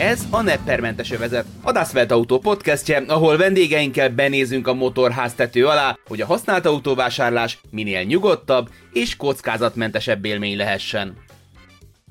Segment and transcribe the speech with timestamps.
[0.00, 5.98] Ez a Neppermentes övezet, a Das Autó podcastje, ahol vendégeinkkel benézünk a motorház tető alá,
[6.06, 11.16] hogy a használt autóvásárlás minél nyugodtabb és kockázatmentesebb élmény lehessen.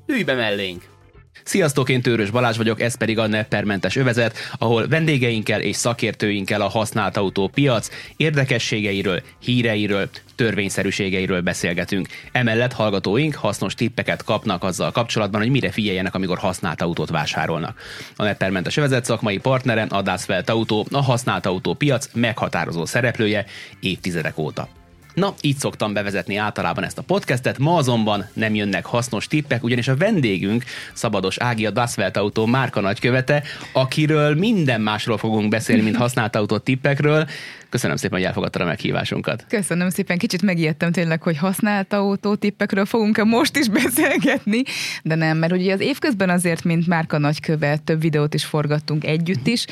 [0.06, 0.99] Ülj be mellénk!
[1.44, 6.68] Sziasztok, én Tőrös Balázs vagyok, ez pedig a Neppermentes övezet, ahol vendégeinkkel és szakértőinkkel a
[6.68, 12.08] használt autó piac érdekességeiről, híreiről, törvényszerűségeiről beszélgetünk.
[12.32, 17.78] Emellett hallgatóink hasznos tippeket kapnak azzal kapcsolatban, hogy mire figyeljenek, amikor használt autót vásárolnak.
[18.16, 23.44] A Neppermentes övezet szakmai partnere a Dasfelt Autó, a használt autó piac meghatározó szereplője
[23.80, 24.79] évtizedek óta.
[25.20, 29.88] Na, így szoktam bevezetni általában ezt a podcastet, ma azonban nem jönnek hasznos tippek, ugyanis
[29.88, 33.42] a vendégünk Szabados Ági, a Dasvelt Autó márka nagykövete,
[33.72, 37.26] akiről minden másról fogunk beszélni, mint használt autó tippekről.
[37.70, 39.44] Köszönöm szépen, hogy elfogadtad a meghívásunkat.
[39.48, 44.62] Köszönöm szépen, kicsit megijedtem tényleg, hogy használt autótippekről fogunk-e most is beszélgetni,
[45.02, 49.46] de nem, mert ugye az évközben azért, mint márka nagykövet, több videót is forgattunk együtt
[49.46, 49.66] is,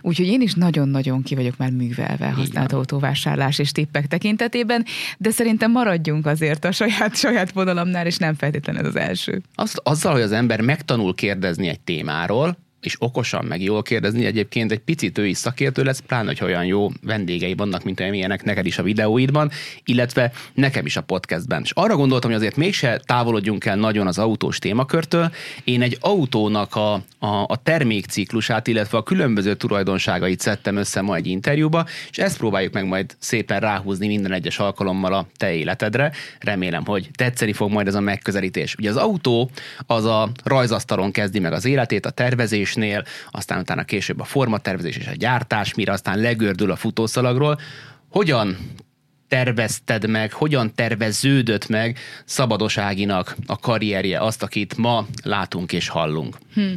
[0.00, 4.84] úgyhogy én is nagyon-nagyon ki vagyok már művelve használt autóvásárlás és tippek tekintetében,
[5.18, 9.42] de szerintem maradjunk azért a saját, saját vonalamnál, és nem feltétlenül ez az első.
[9.54, 14.72] Azt, azzal, hogy az ember megtanul kérdezni egy témáról, és okosan, meg jól kérdezni, egyébként
[14.72, 18.66] egy picit ő is szakértő lesz, pláne, hogy olyan jó vendégei vannak, mint amilyenek neked
[18.66, 19.50] is a videóidban,
[19.84, 21.62] illetve nekem is a podcastben.
[21.64, 25.32] És arra gondoltam, hogy azért mégse távolodjunk el nagyon az autós témakörtől.
[25.64, 31.26] Én egy autónak a, a, a termékciklusát, illetve a különböző tulajdonságait szedtem össze ma egy
[31.26, 36.12] interjúba, és ezt próbáljuk meg majd szépen ráhúzni minden egyes alkalommal a te életedre.
[36.40, 38.74] Remélem, hogy tetszeni fog majd ez a megközelítés.
[38.78, 39.50] Ugye az autó
[39.86, 44.96] az a rajzasztalon kezdi meg az életét, a tervezés, tervezésnél, aztán utána később a formatervezés
[44.96, 47.60] és a gyártás, mire aztán legördül a futószalagról.
[48.08, 48.56] Hogyan
[49.28, 56.38] tervezted meg, hogyan terveződött meg Szabadoságinak a karrierje, azt, akit ma látunk és hallunk?
[56.54, 56.72] Hm.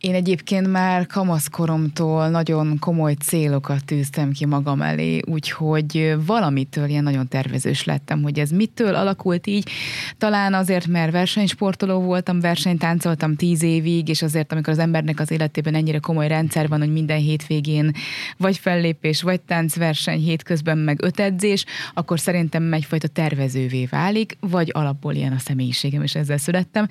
[0.00, 7.28] Én egyébként már kamaszkoromtól nagyon komoly célokat tűztem ki magam elé, úgyhogy valamitől ilyen nagyon
[7.28, 9.70] tervezős lettem, hogy ez mitől alakult így.
[10.18, 15.74] Talán azért, mert versenysportoló voltam, versenytáncoltam tíz évig, és azért, amikor az embernek az életében
[15.74, 17.92] ennyire komoly rendszer van, hogy minden hétvégén
[18.36, 25.14] vagy fellépés, vagy táncverseny, hétközben meg öt edzés, akkor szerintem egyfajta tervezővé válik, vagy alapból
[25.14, 26.86] ilyen a személyiségem, és ezzel születtem.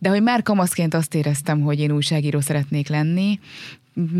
[0.00, 3.38] De hogy már kamaszként azt éreztem, hogy én újságíró szeretnék lenni,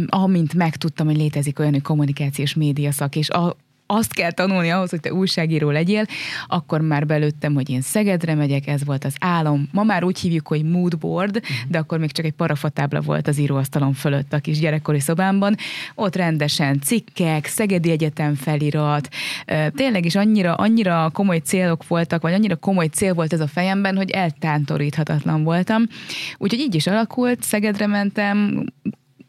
[0.06, 3.56] amint megtudtam, hogy létezik olyan, hogy kommunikációs médiaszak, és a,
[3.90, 6.04] azt kell tanulni ahhoz, hogy te újságíró legyél,
[6.46, 9.68] akkor már belőttem, hogy én Szegedre megyek, ez volt az álom.
[9.72, 13.92] Ma már úgy hívjuk, hogy moodboard, de akkor még csak egy parafatábla volt az íróasztalon
[13.92, 15.54] fölött a kis gyerekkori szobámban.
[15.94, 19.08] Ott rendesen cikkek, Szegedi Egyetem felirat,
[19.74, 23.96] tényleg is annyira, annyira komoly célok voltak, vagy annyira komoly cél volt ez a fejemben,
[23.96, 25.82] hogy eltántoríthatatlan voltam.
[26.38, 28.64] Úgyhogy így is alakult, Szegedre mentem,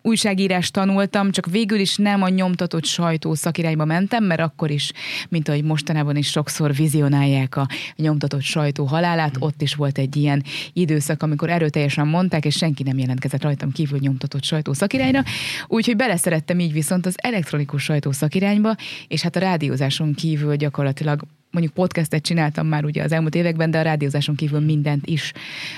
[0.01, 4.91] újságírást tanultam, csak végül is nem a nyomtatott sajtó szakirányba mentem, mert akkor is,
[5.29, 9.41] mint ahogy mostanában is sokszor vizionálják a nyomtatott sajtó halálát, mm.
[9.41, 10.43] ott is volt egy ilyen
[10.73, 15.23] időszak, amikor erőteljesen mondták, és senki nem jelentkezett rajtam kívül nyomtatott sajtó szakirányra,
[15.67, 18.75] úgyhogy beleszerettem így viszont az elektronikus sajtó szakirányba,
[19.07, 21.21] és hát a rádiózáson kívül gyakorlatilag
[21.51, 25.33] mondjuk podcastet csináltam már ugye az elmúlt években, de a rádiózáson kívül mindent is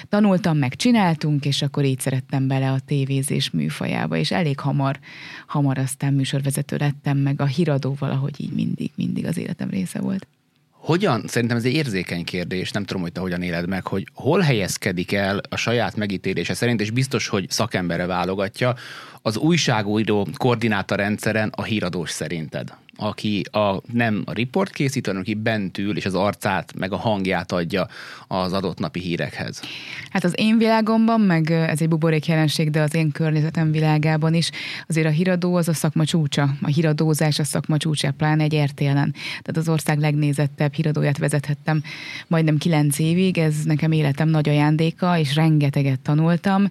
[0.10, 5.00] tanultam, meg csináltunk, és akkor így szerettem bele a tévézés műfajába, és elég hamar,
[5.48, 10.28] hamar aztán műsorvezető lettem, meg a híradó valahogy így mindig, mindig az életem része volt.
[10.72, 14.40] Hogyan, szerintem ez egy érzékeny kérdés, nem tudom, hogy te hogyan éled meg, hogy hol
[14.40, 18.76] helyezkedik el a saját megítélése szerint, és biztos, hogy szakemberre válogatja,
[19.22, 22.74] az újságújró koordináta rendszeren a híradós szerinted?
[22.98, 26.98] Aki a, nem a riport készít, hanem aki bent ül, és az arcát, meg a
[26.98, 27.88] hangját adja
[28.28, 29.62] az adott napi hírekhez.
[30.10, 34.50] Hát az én világomban, meg ez egy buborék jelenség, de az én környezetem világában is,
[34.88, 36.50] azért a híradó az a szakma csúcsa.
[36.62, 39.14] A híradózás a szakma csúcsa, pláne egy RTL-en.
[39.14, 41.84] Tehát az ország legnézettebb híradóját vezethettem
[42.28, 46.70] majdnem kilenc évig, ez nekem életem nagy ajándéka, és rengeteget tanultam,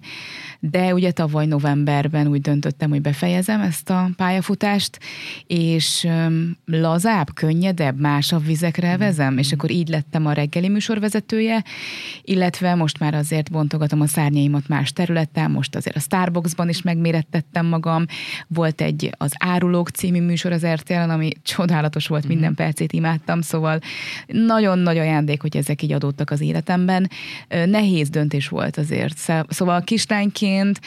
[0.59, 4.99] de ugye tavaly novemberben úgy döntöttem, hogy befejezem ezt a pályafutást,
[5.47, 6.07] és
[6.65, 11.63] lazább, könnyedebb, másabb vizekre vezem, és akkor így lettem a reggeli műsorvezetője,
[12.21, 17.65] illetve most már azért bontogatom a szárnyaimat más területen, most azért a Starbucksban is megmérettettem
[17.65, 18.05] magam,
[18.47, 22.31] volt egy az Árulók című műsor az rtl ami csodálatos volt, mhm.
[22.31, 23.79] minden percét imádtam, szóval
[24.27, 27.09] nagyon nagy ajándék, hogy ezek így adódtak az életemben.
[27.65, 29.17] Nehéz döntés volt azért.
[29.47, 30.79] Szóval kislányként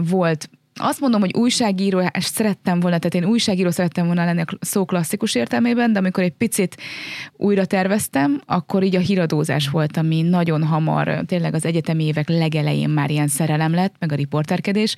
[0.00, 4.46] volt azt mondom, hogy újságíró, és szerettem volna, tehát én újságíró szerettem volna lenni a
[4.60, 6.76] szó klasszikus értelmében, de amikor egy picit
[7.36, 12.90] újra terveztem, akkor így a híradózás volt, ami nagyon hamar, tényleg az egyetemi évek legelején
[12.90, 14.96] már ilyen szerelem lett, meg a riporterkedés,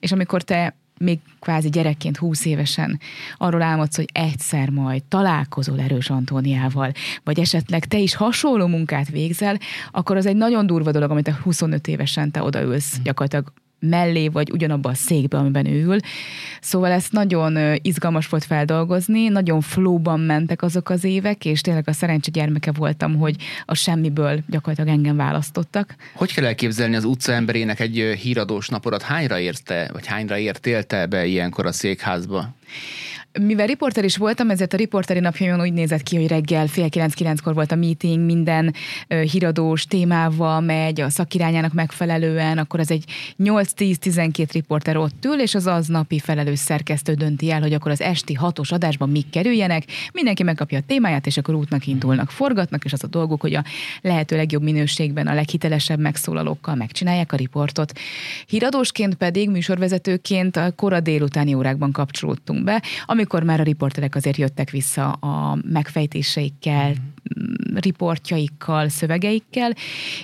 [0.00, 3.00] és amikor te még kvázi gyerekként, húsz évesen
[3.36, 6.92] arról álmodsz, hogy egyszer majd találkozol Erős Antóniával,
[7.24, 9.58] vagy esetleg te is hasonló munkát végzel,
[9.90, 13.52] akkor az egy nagyon durva dolog, amit a 25 évesen te odaülsz gyakorlatilag
[13.88, 15.98] mellé, vagy ugyanabban a székbe, amiben ül.
[16.60, 21.92] Szóval ezt nagyon izgalmas volt feldolgozni, nagyon flóban mentek azok az évek, és tényleg a
[21.92, 25.94] szerencse gyermeke voltam, hogy a semmiből gyakorlatilag engem választottak.
[26.14, 29.02] Hogy kell elképzelni az utca emberének egy híradós napodat?
[29.02, 32.54] Hányra érte, vagy hányra értél te be ilyenkor a székházba?
[33.40, 37.54] Mivel riporter is voltam, ezért a riporteri napjaimon úgy nézett ki, hogy reggel fél kilenc-kilenckor
[37.54, 38.74] volt a meeting, minden
[39.08, 43.04] uh, híradós témával megy, a szakirányának megfelelően, akkor az egy
[43.38, 48.34] 8-10-12 riporter ott ül, és az aznapi felelős szerkesztő dönti el, hogy akkor az esti
[48.34, 53.04] hatos adásban mik kerüljenek, mindenki megkapja a témáját, és akkor útnak indulnak, forgatnak, és az
[53.04, 53.64] a dolguk, hogy a
[54.00, 57.92] lehető legjobb minőségben, a leghitelesebb megszólalókkal megcsinálják a riportot.
[58.46, 64.36] Híradósként pedig, műsorvezetőként a kora délutáni órákban kapcsolódtunk be, ami amikor már a riporterek azért
[64.36, 66.94] jöttek vissza a megfejtéseikkel,
[67.74, 69.72] riportjaikkal, szövegeikkel,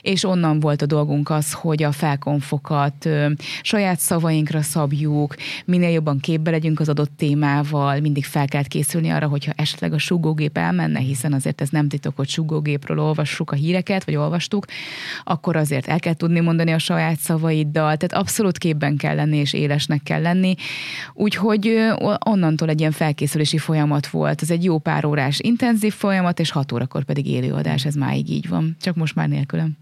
[0.01, 3.31] és onnan volt a dolgunk az, hogy a felkonfokat ö,
[3.63, 9.29] saját szavainkra szabjuk, minél jobban képbe legyünk az adott témával, mindig fel kell készülni arra,
[9.29, 14.05] hogyha esetleg a sugógép elmenne, hiszen azért ez nem titok, hogy sugógépről olvassuk a híreket,
[14.05, 14.67] vagy olvastuk,
[15.25, 19.53] akkor azért el kell tudni mondani a saját szavaiddal, tehát abszolút képben kell lenni, és
[19.53, 20.55] élesnek kell lenni.
[21.15, 21.89] Úgyhogy
[22.25, 24.43] onnantól egy ilyen felkészülési folyamat volt.
[24.43, 28.49] Ez egy jó pár órás intenzív folyamat, és hat órakor pedig élőadás, ez máig így
[28.49, 29.77] van, csak most már nélkülem.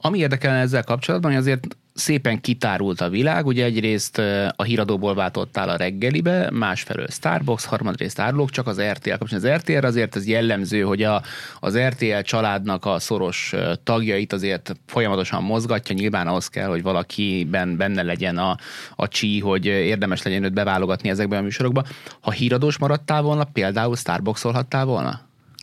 [0.00, 4.18] Ami érdekelne ezzel kapcsolatban, hogy azért szépen kitárult a világ, ugye egyrészt
[4.56, 9.52] a híradóból váltottál a reggelibe, másfelől Starbucks, harmadrészt árulók, csak az RTL kapcsolatban.
[9.52, 11.22] Az RTL azért ez jellemző, hogy a,
[11.60, 18.02] az RTL családnak a szoros tagjait azért folyamatosan mozgatja, nyilván ahhoz kell, hogy valakiben benne
[18.02, 18.56] legyen a,
[18.96, 21.84] a csí, hogy érdemes legyen őt beválogatni ezekben a műsorokba.
[22.20, 25.20] Ha híradós maradtál volna, például Starbucks-olhattál volna?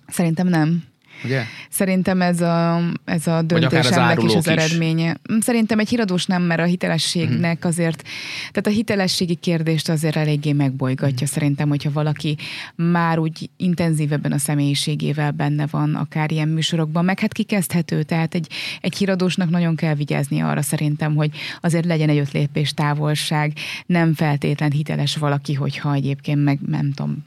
[0.07, 0.83] Szerintem nem.
[1.23, 1.43] Ugye?
[1.69, 5.17] Szerintem ez a, ez a döntésemnek is az eredménye.
[5.27, 5.43] Is.
[5.43, 7.69] Szerintem egy híradós nem, mert a hitelességnek hmm.
[7.69, 8.03] azért,
[8.37, 11.17] tehát a hitelességi kérdést azért eléggé megbolygatja.
[11.17, 11.25] Hmm.
[11.25, 12.37] Szerintem, hogyha valaki
[12.75, 18.47] már úgy intenzívebben a személyiségével benne van, akár ilyen műsorokban, meg hát kikezdhető, tehát egy,
[18.81, 21.29] egy híradósnak nagyon kell vigyázni arra szerintem, hogy
[21.61, 23.53] azért legyen egy öt lépés távolság,
[23.85, 27.23] nem feltétlen hiteles valaki, hogyha egyébként meg nem tudom,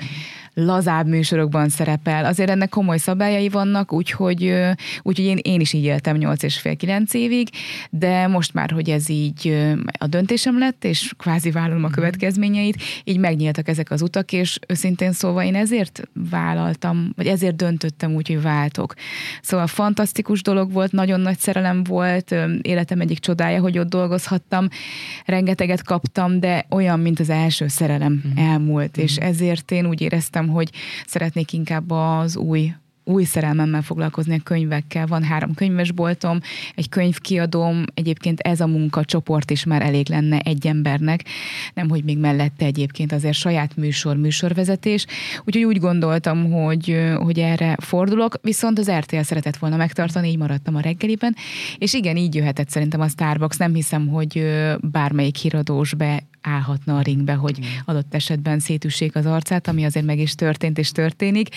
[0.64, 2.25] lazább műsorokban szerepel.
[2.25, 4.55] Azért ennek komoly szabályai vannak, úgyhogy,
[5.02, 7.49] úgyhogy én, én is így éltem 8 és fél 9 évig,
[7.90, 9.66] de most már, hogy ez így
[9.99, 11.94] a döntésem lett, és kvázi vállalom a mhm.
[11.94, 18.14] következményeit, így megnyíltak ezek az utak, és őszintén szóval én ezért vállaltam, vagy ezért döntöttem
[18.14, 18.94] úgy, hogy váltok.
[19.43, 24.69] Szóval fantasztikus dolog volt, nagyon nagy szerelem volt, életem egyik csodája, hogy ott dolgozhattam,
[25.25, 28.37] rengeteget kaptam, de olyan, mint az első szerelem mm.
[28.37, 30.71] elmúlt, és ezért én úgy éreztem, hogy
[31.06, 32.73] szeretnék inkább az új
[33.08, 35.06] új szerelmemmel foglalkozni a könyvekkel.
[35.06, 36.40] Van három könyvesboltom,
[36.75, 41.25] egy könyvkiadóm, egyébként ez a munkacsoport is már elég lenne egy embernek,
[41.75, 45.06] nem hogy még mellette egyébként azért saját műsor, műsorvezetés.
[45.44, 50.76] Úgyhogy úgy gondoltam, hogy, hogy erre fordulok, viszont az RTL szeretett volna megtartani, így maradtam
[50.76, 51.37] a reggeliben,
[51.78, 53.56] és igen, így jöhetett szerintem a Starbucks.
[53.56, 54.44] Nem hiszem, hogy
[54.81, 60.19] bármelyik híradós be állhatna a ringbe, hogy adott esetben szétüssék az arcát, ami azért meg
[60.19, 61.48] is történt és történik,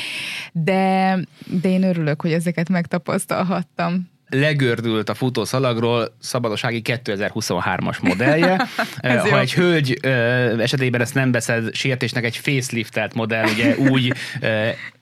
[0.52, 8.68] de, de én örülök, hogy ezeket megtapasztalhattam legördült a futószalagról szabadossági 2023-as modellje.
[9.02, 9.36] ha jó.
[9.36, 10.00] egy hölgy
[10.60, 14.10] esetében ezt nem veszed sértésnek egy faceliftet modell, ugye új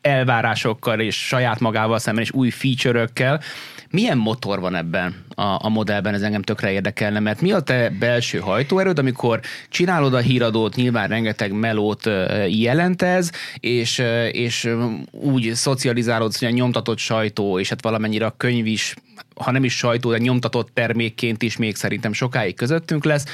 [0.02, 3.42] elvárásokkal és saját magával szemben és új feature-ökkel,
[3.90, 7.90] milyen motor van ebben a, a modellben, ez engem tökre érdekelne, mert mi a te
[8.00, 12.10] belső hajtóerőd, amikor csinálod a híradót, nyilván rengeteg melót
[12.48, 14.70] jelent ez, és, és
[15.12, 18.96] úgy szocializálod, hogy a nyomtatott sajtó, és hát valamennyire a könyv is,
[19.36, 23.26] ha nem is sajtó, de nyomtatott termékként is még szerintem sokáig közöttünk lesz,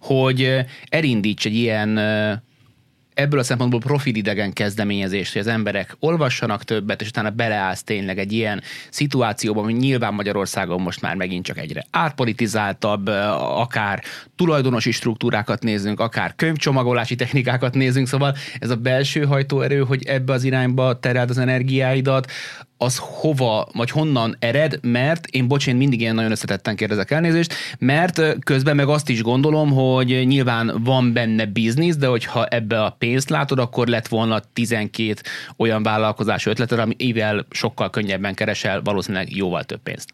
[0.00, 0.56] hogy
[0.88, 1.98] elindíts egy ilyen
[3.20, 8.18] ebből a szempontból profil idegen kezdeményezést, hogy az emberek olvassanak többet, és utána beleállsz tényleg
[8.18, 14.02] egy ilyen szituációban, hogy nyilván Magyarországon most már megint csak egyre átpolitizáltabb, akár
[14.36, 20.44] tulajdonosi struktúrákat nézünk, akár könyvcsomagolási technikákat nézünk, szóval ez a belső hajtóerő, hogy ebbe az
[20.44, 22.30] irányba tereld az energiáidat,
[22.82, 27.54] az hova, vagy honnan ered, mert én bocs, én mindig ilyen nagyon összetetten kérdezek elnézést,
[27.78, 32.96] mert közben meg azt is gondolom, hogy nyilván van benne biznisz, de hogyha ebbe a
[32.98, 35.14] pénzt látod, akkor lett volna 12
[35.56, 40.08] olyan vállalkozás ötleted, ami ével sokkal könnyebben keresel valószínűleg jóval több pénzt.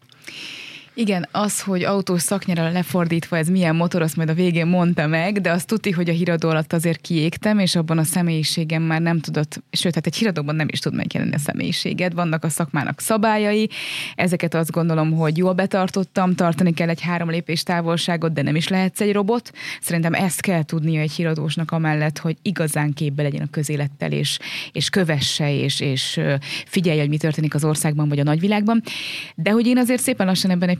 [0.99, 5.41] Igen, az, hogy autós szaknyára lefordítva ez milyen motor, azt majd a végén mondta meg,
[5.41, 9.19] de azt tudti, hogy a híradó alatt azért kiégtem, és abban a személyiségem már nem
[9.19, 13.69] tudott, sőt, hát egy híradóban nem is tud megjelenni a személyiséged, vannak a szakmának szabályai,
[14.15, 18.67] ezeket azt gondolom, hogy jól betartottam, tartani kell egy három lépés távolságot, de nem is
[18.67, 19.51] lehetsz egy robot.
[19.81, 24.39] Szerintem ezt kell tudnia egy híradósnak amellett, hogy igazán képbe legyen a közélettel, és,
[24.71, 26.19] és kövesse, és, és
[26.65, 28.81] figyelje, hogy mi történik az országban vagy a nagyvilágban.
[29.35, 30.79] De hogy én azért szépen lassan ebben egy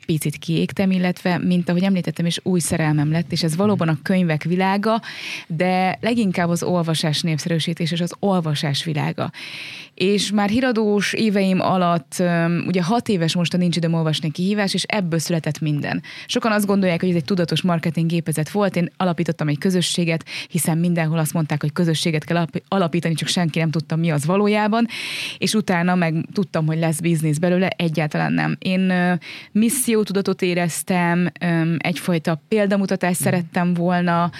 [0.11, 4.43] picit kiégtem, illetve, mint ahogy említettem, és új szerelmem lett, és ez valóban a könyvek
[4.43, 5.01] világa,
[5.47, 9.31] de leginkább az olvasás népszerűsítés és az olvasás világa.
[9.93, 12.23] És már híradós éveim alatt,
[12.67, 16.03] ugye hat éves most a Nincs időm olvasni kihívás, és ebből született minden.
[16.25, 20.77] Sokan azt gondolják, hogy ez egy tudatos marketing gépezet volt, én alapítottam egy közösséget, hiszen
[20.77, 24.87] mindenhol azt mondták, hogy közösséget kell alapítani, csak senki nem tudta, mi az valójában,
[25.37, 28.55] és utána meg tudtam, hogy lesz biznisz belőle, egyáltalán nem.
[28.59, 28.93] Én
[29.51, 31.31] misszió tudatot éreztem,
[31.77, 33.23] egyfajta példamutatást mm.
[33.23, 34.31] szerettem volna,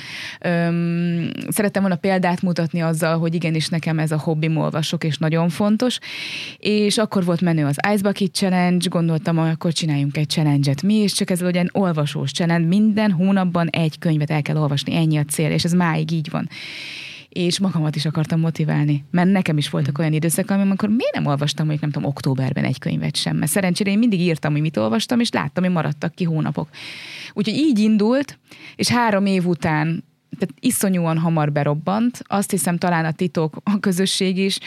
[1.48, 6.00] szerettem volna példát mutatni azzal, hogy igenis nekem ez a hobbim olvasok, és nagyon fontos.
[6.58, 10.94] És akkor volt menő az Ice Bucket Challenge, gondoltam, hogy akkor csináljunk egy challenge-et mi,
[10.94, 15.24] és csak ez legyen olvasós challenge, minden hónapban egy könyvet el kell olvasni, ennyi a
[15.24, 16.50] cél, és ez máig így van
[17.34, 19.06] és magamat is akartam motiválni.
[19.12, 22.80] Mert nekem is voltak olyan időszak, amikor miért nem olvastam, hogy nem tudom, októberben egy
[22.80, 23.38] könyvet sem.
[23.38, 26.70] Mert szerencsére én mindig írtam, hogy mit olvastam, és láttam, hogy maradtak ki hónapok.
[27.34, 28.40] Úgyhogy így indult,
[28.76, 30.04] és három év után
[30.40, 32.22] tehát iszonyúan hamar berobbant.
[32.28, 34.60] Azt hiszem talán a titok, a közösség is,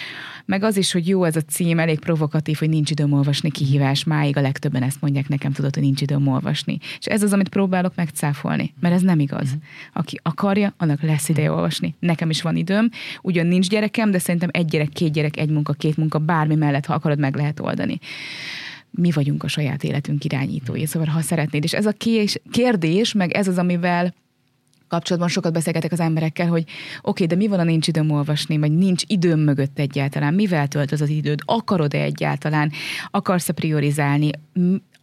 [0.44, 4.04] meg az is, hogy jó ez a cím, elég provokatív, hogy nincs időm olvasni kihívás.
[4.04, 6.78] Máig a legtöbben ezt mondják nekem, tudod, hogy nincs időm olvasni.
[6.99, 9.49] És ez az, amit próbálok megcáfolni, mert ez nem igaz.
[9.49, 9.59] Mhm.
[9.92, 11.56] Aki akarja, annak lesz ideje mhm.
[11.56, 11.94] olvasni.
[11.99, 12.88] Nekem is van időm,
[13.23, 16.87] ugyan nincs gyerekem, de szerintem egy gyerek, két gyerek, egy munka, két munka, bármi mellett,
[16.87, 17.99] ha akarod, meg lehet oldani
[18.97, 20.87] mi vagyunk a saját életünk irányítói.
[20.87, 21.94] Szóval, ha szeretnéd, és ez a
[22.50, 24.14] kérdés, meg ez az, amivel
[24.94, 28.58] kapcsolatban sokat beszélgetek az emberekkel, hogy oké, okay, de mi van, a nincs időm olvasni,
[28.58, 32.72] vagy nincs időm mögött egyáltalán, mivel tölt az az időd, akarod-e egyáltalán,
[33.10, 34.30] akarsz-e priorizálni,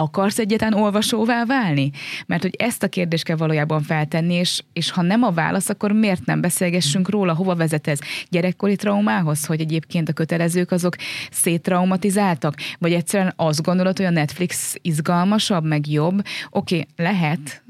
[0.01, 1.91] akarsz egyetlen olvasóvá válni?
[2.25, 5.91] Mert hogy ezt a kérdést kell valójában feltenni, és, és ha nem a válasz, akkor
[5.91, 7.99] miért nem beszélgessünk róla, hova vezet ez?
[8.29, 10.95] Gyerekkori traumához, hogy egyébként a kötelezők azok
[11.31, 12.55] széttraumatizáltak?
[12.79, 16.23] Vagy egyszerűen azt gondolod, hogy a Netflix izgalmasabb, meg jobb?
[16.49, 17.63] Oké, okay, lehet,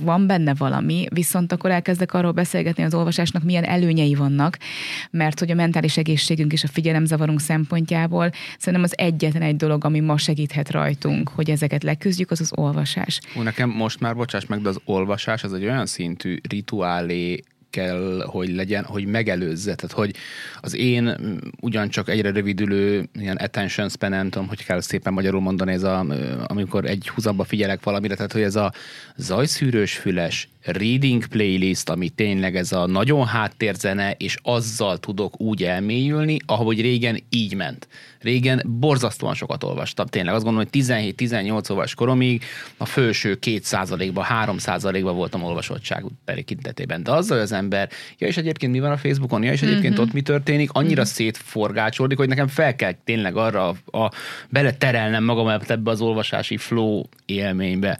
[0.00, 4.58] van benne valami, viszont akkor elkezdek arról beszélgetni az olvasásnak, milyen előnyei vannak,
[5.10, 10.00] mert hogy a mentális egészségünk és a figyelemzavarunk szempontjából szerintem az egyetlen egy dolog, ami
[10.00, 13.20] ma segíthet rajtunk, hogy ezeket ezeket leküzdjük, az az olvasás.
[13.38, 17.42] Ó, nekem most már, bocsáss meg, de az olvasás az egy olyan szintű rituálé
[17.74, 19.74] kell, hogy legyen, hogy megelőzze.
[19.74, 20.14] Tehát, hogy
[20.60, 21.16] az én
[21.60, 26.06] ugyancsak egyre rövidülő ilyen attention span, nem tudom, hogy kell szépen magyarul mondani, ez a,
[26.46, 28.72] amikor egy húzamba figyelek valamire, tehát, hogy ez a
[29.16, 36.36] zajszűrős füles reading playlist, ami tényleg ez a nagyon háttérzene, és azzal tudok úgy elmélyülni,
[36.46, 37.88] ahogy régen így ment.
[38.20, 40.06] Régen borzasztóan sokat olvastam.
[40.06, 42.44] Tényleg azt gondolom, hogy 17-18 éves koromig
[42.76, 47.02] a felső 2%-ban, 3%-ban voltam olvasottság tekintetében.
[47.02, 50.02] De azzal az ember, ja és egyébként mi van a Facebookon, ja és egyébként mm-hmm.
[50.02, 51.10] ott mi történik, annyira mm-hmm.
[51.10, 54.10] szétforgácsolódik, hogy nekem fel kell tényleg arra a, a
[54.48, 57.98] beleterelnem magam ebbe az olvasási flow élménybe.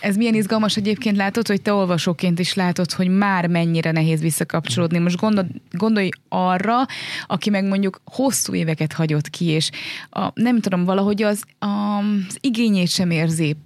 [0.00, 4.98] Ez milyen izgalmas egyébként látod, hogy te olvasóként is látod, hogy már mennyire nehéz visszakapcsolódni.
[4.98, 6.86] Most gondol, gondolj arra,
[7.26, 9.70] aki meg mondjuk hosszú éveket hagyott ki, és
[10.10, 13.56] a, nem tudom, valahogy az, a, az igényét sem érzi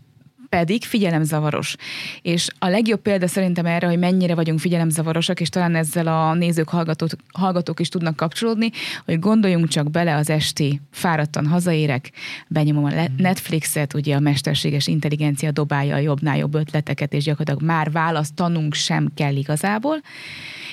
[0.48, 1.76] pedig figyelemzavaros.
[2.22, 6.68] És a legjobb példa szerintem erre, hogy mennyire vagyunk figyelemzavarosak, és talán ezzel a nézők,
[6.68, 8.70] hallgatók, hallgatók is tudnak kapcsolódni,
[9.04, 12.10] hogy gondoljunk csak bele az esti, fáradtan hazaérek,
[12.48, 13.12] benyomom a mhm.
[13.16, 19.10] Netflixet, ugye a mesterséges intelligencia dobálja a jobbnál jobb ötleteket, és gyakorlatilag már választanunk sem
[19.14, 20.00] kell igazából.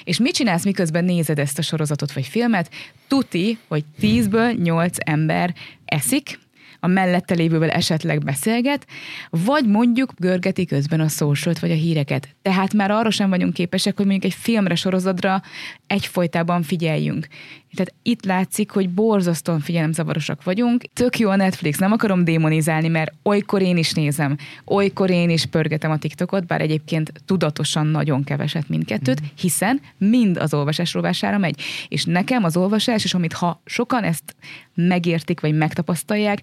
[0.03, 2.69] És mit csinálsz, miközben nézed ezt a sorozatot vagy filmet?
[3.07, 5.53] Tuti, hogy tízből nyolc ember
[5.85, 6.39] eszik,
[6.85, 8.87] a mellette lévővel esetleg beszélget,
[9.29, 12.35] vagy mondjuk görgeti közben a social vagy a híreket.
[12.41, 15.41] Tehát már arra sem vagyunk képesek, hogy mondjuk egy filmre, sorozatra
[15.87, 17.27] egyfolytában figyeljünk.
[17.75, 20.83] Tehát itt látszik, hogy borzasztóan figyelemzavarosak vagyunk.
[20.93, 25.45] Tök jó a Netflix, nem akarom démonizálni, mert olykor én is nézem, olykor én is
[25.45, 31.61] pörgetem a TikTokot, bár egyébként tudatosan nagyon keveset mindkettőt, hiszen mind az olvasás rovására megy.
[31.87, 34.35] És nekem az olvasás, és amit ha sokan ezt
[34.75, 36.39] megértik, vagy megtapasztalják,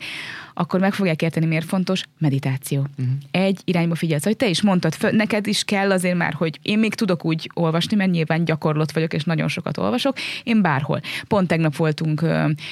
[0.55, 2.81] akkor meg fogják érteni, miért fontos meditáció.
[2.81, 3.15] Uh-huh.
[3.31, 6.79] Egy irányba figyelsz, hogy te is mondtad, fő, neked is kell azért már, hogy én
[6.79, 11.01] még tudok úgy olvasni, mert nyilván gyakorlott vagyok, és nagyon sokat olvasok, én bárhol.
[11.29, 12.25] Pont tegnap voltunk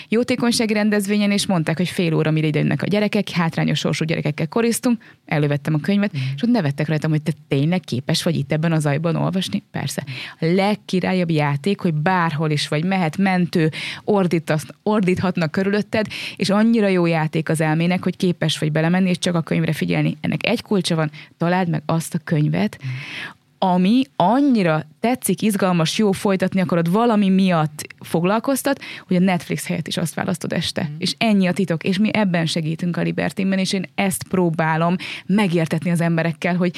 [0.09, 5.03] jótékonysági rendezvényen, és mondták, hogy fél óra, mire jönnek a gyerekek, hátrányos sorsú gyerekekkel koriztunk,
[5.27, 6.29] elővettem a könyvet, uh-huh.
[6.37, 9.63] és ott nevettek rajtam, hogy te tényleg képes vagy itt ebben az zajban olvasni?
[9.71, 10.05] Persze.
[10.41, 13.71] A legkirályabb játék, hogy bárhol is vagy, mehet mentő,
[14.83, 19.41] ordíthatnak körülötted, és annyira jó játék az elmének, hogy képes vagy belemenni, és csak a
[19.41, 20.17] könyvre figyelni.
[20.21, 22.79] Ennek egy kulcsa van, találd meg azt a könyvet,
[23.63, 29.97] ami annyira tetszik, izgalmas, jó folytatni akarod, valami miatt foglalkoztat, hogy a Netflix helyett is
[29.97, 30.83] azt választod este.
[30.83, 30.95] Mm.
[30.99, 35.91] És ennyi a titok, és mi ebben segítünk a Libertinben, és én ezt próbálom megértetni
[35.91, 36.77] az emberekkel, hogy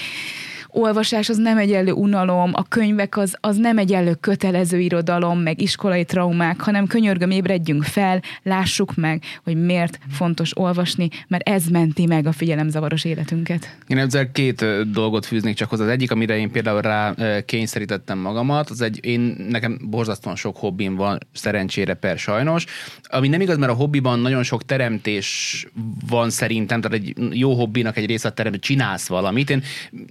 [0.72, 6.04] olvasás az nem egyenlő unalom, a könyvek az, az nem egyenlő kötelező irodalom, meg iskolai
[6.04, 12.26] traumák, hanem könyörgöm, ébredjünk fel, lássuk meg, hogy miért fontos olvasni, mert ez menti meg
[12.26, 13.76] a figyelemzavaros életünket.
[13.86, 15.84] Én ezzel két dolgot fűznék csak hozzá.
[15.84, 17.14] Az egyik, amire én például rá
[17.44, 22.66] kényszerítettem magamat, az egy, én nekem borzasztóan sok hobbim van, szerencsére per sajnos,
[23.02, 25.66] ami nem igaz, mert a hobbiban nagyon sok teremtés
[26.08, 29.50] van szerintem, tehát egy jó hobbinak egy része a terem, csinálsz valamit.
[29.50, 29.62] Én,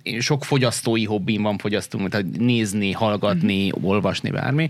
[0.02, 3.84] én sok fogyasztói hobbim van, fogyasztunk, tehát nézni, hallgatni, mm.
[3.84, 4.70] olvasni, bármi.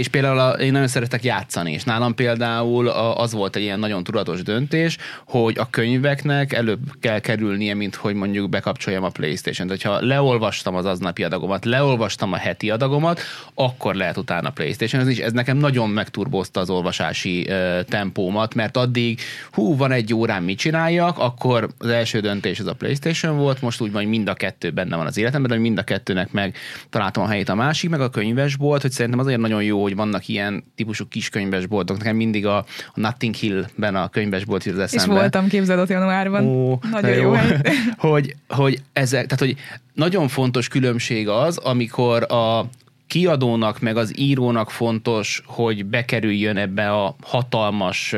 [0.00, 4.04] És például a, én nagyon szeretek játszani, és nálam például az volt egy ilyen nagyon
[4.04, 4.96] tudatos döntés,
[5.26, 9.70] hogy a könyveknek előbb kell kerülnie, mint hogy mondjuk bekapcsoljam a Playstation-t.
[9.70, 13.20] Hogyha leolvastam az aznapi adagomat, leolvastam a heti adagomat,
[13.54, 19.20] akkor lehet utána Playstation, és ez nekem nagyon megturbozta az olvasási uh, tempómat, mert addig,
[19.52, 23.80] hú, van egy órán, mit csináljak, akkor az első döntés az a Playstation volt, most
[23.80, 26.56] úgy van, mind a kettő benne benne van az életemben, de mind a kettőnek meg
[26.90, 30.28] találtam a helyét a másik, meg a könyvesbolt, hogy szerintem azért nagyon jó, hogy vannak
[30.28, 31.98] ilyen típusú kis könyvesboltok.
[31.98, 35.14] Nekem mindig a, a Notting Hill-ben a könyvesbolt jut az eszembe.
[35.14, 36.44] És voltam képzeld januárban.
[36.44, 37.40] Ó, nagyon jó, jó
[38.10, 39.56] hogy, hogy ezek, tehát hogy
[39.94, 42.68] nagyon fontos különbség az, amikor a,
[43.14, 48.14] kiadónak, meg az írónak fontos, hogy bekerüljön ebbe a hatalmas,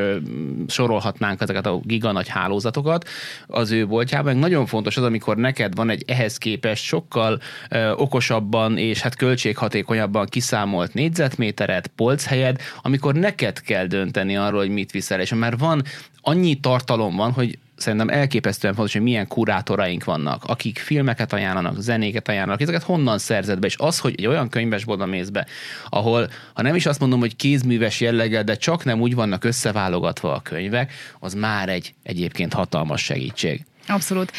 [0.67, 3.09] sorolhatnánk ezeket a giganagy hálózatokat
[3.47, 4.37] az ő boltjában.
[4.37, 7.39] Nagyon fontos az, amikor neked van egy ehhez képest sokkal
[7.95, 15.19] okosabban és hát költséghatékonyabban kiszámolt négyzetméteret, polchelyed, amikor neked kell dönteni arról, hogy mit viszel,
[15.19, 15.81] és már van
[16.21, 22.27] annyi tartalom van, hogy szerintem elképesztően fontos, hogy milyen kurátoraink vannak, akik filmeket ajánlanak, zenéket
[22.27, 25.45] ajánlanak, ezeket honnan szerzed be, és az, hogy egy olyan könyvesboltba mész be,
[25.89, 30.33] ahol, ha nem is azt mondom, hogy kézműves jelleggel, de csak nem úgy vannak összeválogatva
[30.33, 33.65] a könyvek, az már egy egyébként hatalmas segítség.
[33.87, 34.31] Abszolút.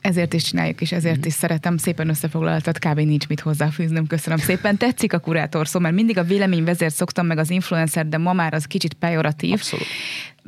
[0.00, 1.26] Ezért is csináljuk, és ezért mm.
[1.26, 1.76] is szeretem.
[1.76, 2.98] Szépen összefoglaltad, kb.
[2.98, 4.06] nincs mit hozzáfűznöm.
[4.06, 4.76] Köszönöm szépen.
[4.76, 8.54] Tetszik a kurátor szó, mert mindig a véleményvezért szoktam meg az influencer, de ma már
[8.54, 9.52] az kicsit pejoratív.
[9.52, 9.86] Abszolút.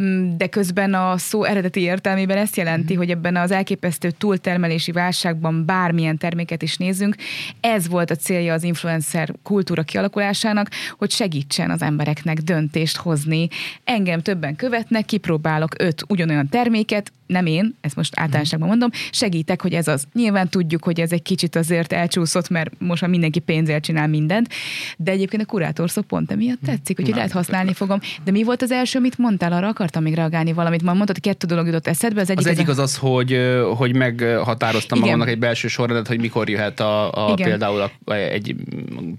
[0.02, 2.96] Mm, de közben a szó eredeti értelmében ezt jelenti, mm.
[2.96, 7.16] hogy ebben az elképesztő túltermelési válságban bármilyen terméket is nézzünk,
[7.60, 13.48] ez volt a célja az influencer kultúra kialakulásának, hogy segítsen az embereknek döntést hozni.
[13.84, 19.72] Engem többen követnek, kipróbálok öt ugyanolyan terméket, nem én, ezt most általánosságban mondom, segítek, hogy
[19.72, 20.04] ez az.
[20.12, 24.48] Nyilván tudjuk, hogy ez egy kicsit azért elcsúszott, mert most már mindenki pénzért csinál mindent,
[24.96, 28.00] de egyébként a kurátor szó pont emiatt tetszik, hogy lehet használni fogom.
[28.24, 29.52] De mi volt az első, amit mondtál?
[29.52, 30.82] Arra akartam még reagálni valamit.
[30.82, 32.20] Ma mondtad, hogy kettő dolog jutott eszedbe.
[32.20, 33.38] Az egyik az, egyik az, az hogy,
[33.76, 35.10] hogy meghatároztam Igen.
[35.10, 38.56] magamnak egy belső sorrendet, hogy mikor jöhet a, a például a, egy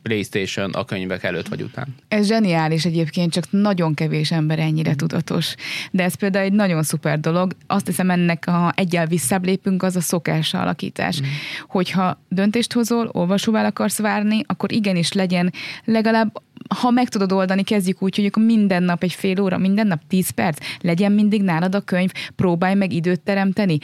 [0.01, 1.95] PlayStation a könyvek előtt vagy után.
[2.07, 4.95] Ez zseniális egyébként, csak nagyon kevés ember ennyire mm.
[4.95, 5.55] tudatos.
[5.91, 7.51] De ez például egy nagyon szuper dolog.
[7.67, 11.21] Azt hiszem ennek, ha egyel visszább lépünk, az a szokás alakítás.
[11.21, 11.25] Mm.
[11.67, 16.41] Hogyha döntést hozol, olvasóvá akarsz várni, akkor igenis legyen legalább
[16.75, 19.99] ha meg tudod oldani, kezdjük úgy, hogy akkor minden nap egy fél óra, minden nap
[20.07, 23.77] tíz perc, legyen mindig nálad a könyv, próbálj meg időt teremteni.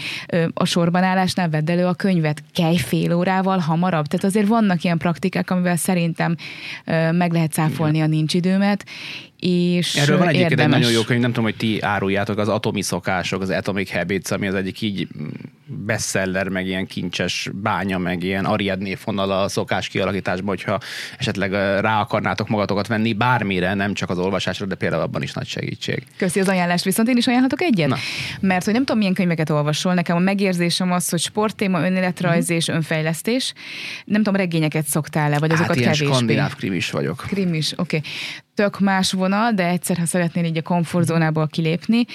[0.53, 4.05] A sorban állásnál vedd elő a könyvet, kelj fél órával hamarabb.
[4.07, 6.35] Tehát azért vannak ilyen praktikák, amivel szerintem
[7.11, 8.85] meg lehet száfolni a nincs időmet,
[9.45, 12.81] és Erről van egyébként egy nagyon jó könyv, nem tudom, hogy ti áruljátok, az Atomi
[12.81, 15.07] Szokások, az Atomic Habits, ami az egyik így
[15.65, 20.79] bestseller, meg ilyen kincses bánya, meg ilyen Ariadné névfonal a szokás kialakításban, hogyha
[21.17, 21.51] esetleg
[21.81, 26.03] rá akarnátok magatokat venni bármire, nem csak az olvasásra, de például abban is nagy segítség.
[26.17, 27.87] Köszi az ajánlást, viszont én is ajánlhatok egyet?
[27.87, 27.97] Na.
[28.39, 32.55] Mert hogy nem tudom, milyen könyveket olvasol, nekem a megérzésem az, hogy sporttéma, önéletrajz mm.
[32.55, 33.53] és önfejlesztés.
[34.05, 36.05] Nem tudom, regényeket szoktál le, vagy azokat hát, kevésbé?
[36.05, 37.23] skandináv krimis vagyok.
[37.27, 37.97] Krimis, oké.
[37.97, 38.11] Okay
[38.55, 42.05] tök más vonal, de egyszer, ha szeretnél így a komfortzónából kilépni.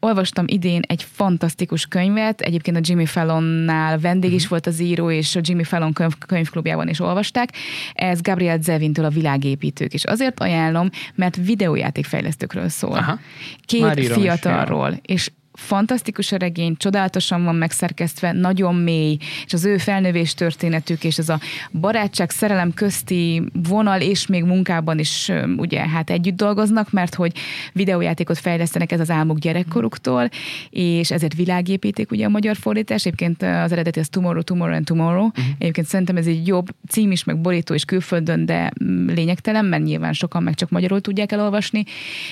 [0.00, 4.50] Olvastam idén egy fantasztikus könyvet, egyébként a Jimmy Fallonnál vendég is mhm.
[4.50, 7.52] volt az író, és a Jimmy Fallon könyv, könyvklubjában is olvasták.
[7.94, 12.96] Ez Gabriel Zevintől a világépítők, és azért ajánlom, mert videójátékfejlesztőkről szól.
[12.96, 13.18] Aha.
[13.66, 19.16] Két fiatalról, és fantasztikus a regény, csodálatosan van megszerkesztve, nagyon mély,
[19.46, 21.40] és az ő felnövés történetük, és ez a
[21.72, 27.32] barátság, szerelem közti vonal, és még munkában is ugye hát együtt dolgoznak, mert hogy
[27.72, 30.28] videójátékot fejlesztenek ez az álmuk gyerekkoruktól,
[30.70, 35.26] és ezért világépíték ugye a magyar fordítás, egyébként az eredeti az Tomorrow, Tomorrow and Tomorrow,
[35.26, 35.44] uh-huh.
[35.58, 39.82] egyébként szerintem ez egy jobb cím is, meg borító is külföldön, de mm, lényegtelen, mert
[39.82, 41.84] nyilván sokan meg csak magyarul tudják elolvasni,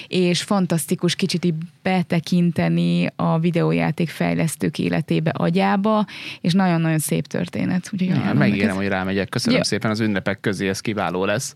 [0.08, 6.06] és fantasztikus kicsit így betekinteni a videójáték fejlesztők életébe, agyába,
[6.40, 7.90] és nagyon-nagyon szép történet.
[7.92, 9.28] Úgyhogy ja, megígérem, hogy rámegyek.
[9.28, 9.64] Köszönöm ja.
[9.64, 11.54] szépen, az ünnepek közé ez kiváló lesz.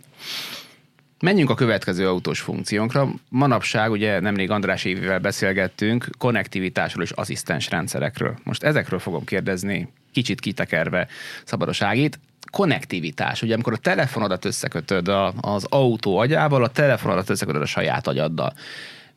[1.20, 3.08] Menjünk a következő autós funkciónkra.
[3.28, 8.38] Manapság, ugye nemrég András Évivel beszélgettünk konnektivitásról és asszisztens rendszerekről.
[8.44, 11.06] Most ezekről fogom kérdezni, kicsit kitekerve
[11.44, 12.18] szabadoságét.
[12.50, 15.08] Konnektivitás, ugye amikor a telefonodat összekötöd
[15.40, 18.52] az autó agyával, a telefonodat összekötöd a saját agyaddal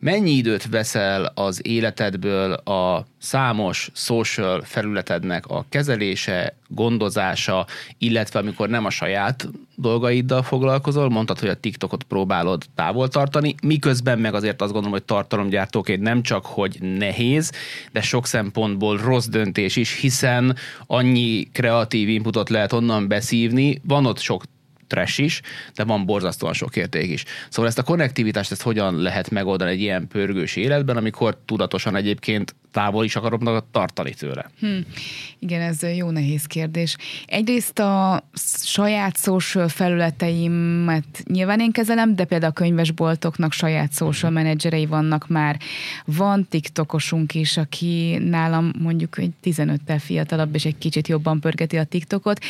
[0.04, 7.66] mennyi időt veszel az életedből a számos social felületednek a kezelése, gondozása,
[7.98, 14.20] illetve amikor nem a saját dolgaiddal foglalkozol, mondtad, hogy a TikTokot próbálod távol tartani, miközben
[14.20, 17.52] meg azért azt gondolom, hogy tartalomgyártóként nem csak, hogy nehéz,
[17.92, 20.56] de sok szempontból rossz döntés is, hiszen
[20.88, 24.44] annyi kreatív inputot lehet onnan beszívni, van ott sok
[24.88, 25.42] trash is,
[25.76, 27.24] de van borzasztóan sok érték is.
[27.50, 32.56] Szóval ezt a konnektivitást, ezt hogyan lehet megoldani egy ilyen pörgős életben, amikor tudatosan egyébként
[32.74, 34.50] távol is akarom tartani tőle?
[34.60, 34.68] Hm.
[35.40, 36.98] Igen, ez jó nehéz kérdés.
[37.26, 38.24] Egyrészt a
[38.64, 45.60] saját social felületeimet nyilván én kezelem, de például a könyvesboltoknak saját social menedzserei vannak már.
[46.06, 51.84] Van TikTokosunk is, aki nálam mondjuk egy 15-tel fiatalabb, és egy kicsit jobban pörgeti a
[51.84, 52.44] TikTokot.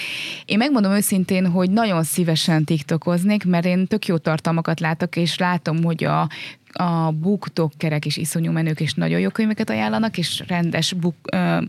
[0.45, 5.83] Én megmondom őszintén, hogy nagyon szívesen TikTokoznék, mert én tök jó tartalmakat látok, és látom,
[5.83, 6.29] hogy a
[6.73, 11.63] a booktokkerek is iszonyú menők, és nagyon jó könyveket ajánlanak, és rendes book, uh,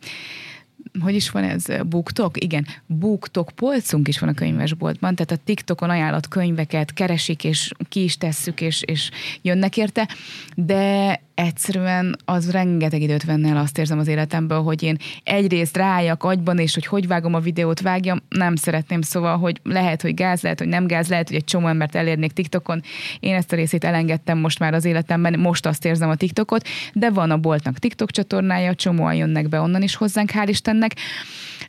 [1.01, 2.43] hogy is van ez, buktok?
[2.43, 8.03] Igen, buktok polcunk is van a könyvesboltban, tehát a TikTokon ajánlott könyveket keresik, és ki
[8.03, 9.11] is tesszük, és, és
[9.43, 10.09] jönnek érte,
[10.55, 16.25] de egyszerűen az rengeteg időt venne el, azt érzem az életemből, hogy én egyrészt rájak
[16.25, 20.43] agyban, és hogy hogy vágom a videót, vágjam, nem szeretném, szóval, hogy lehet, hogy gáz,
[20.43, 22.83] lehet, hogy nem gáz, lehet, hogy egy csomó embert elérnék TikTokon.
[23.21, 27.11] Én ezt a részét elengedtem most már az életemben, most azt érzem a TikTokot, de
[27.11, 30.97] van a boltnak TikTok csatornája, csomóan jönnek be onnan is hozzánk, hál' Istennek.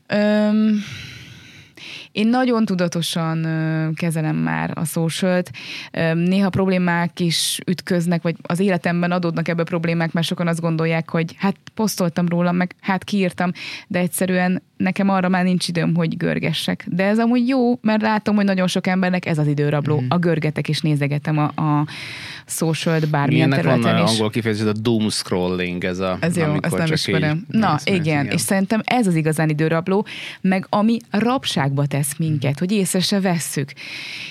[0.08, 0.84] Öm,
[2.16, 3.48] én nagyon tudatosan
[3.96, 5.42] kezelem már a social
[6.14, 11.36] Néha problémák is ütköznek, vagy az életemben adódnak ebbe problémák, mert sokan azt gondolják, hogy
[11.38, 13.52] hát posztoltam róla, meg hát kiírtam,
[13.88, 16.86] de egyszerűen nekem arra már nincs időm, hogy görgessek.
[16.88, 20.02] De ez amúgy jó, mert látom, hogy nagyon sok embernek ez az időrabló.
[20.02, 20.06] Mm.
[20.10, 21.88] A görgetek és nézegetem a, a
[22.46, 24.12] social bármilyen Milyennek területen van is.
[24.12, 26.18] angol kifejezés, a doom scrolling, ez a...
[26.20, 27.46] Ez jó, azt nem ismerem.
[27.52, 30.06] Így, Na, igen, igen, és szerintem ez az igazán időrabló,
[30.42, 33.72] meg ami rabságba tesz minket, hogy észre se vesszük.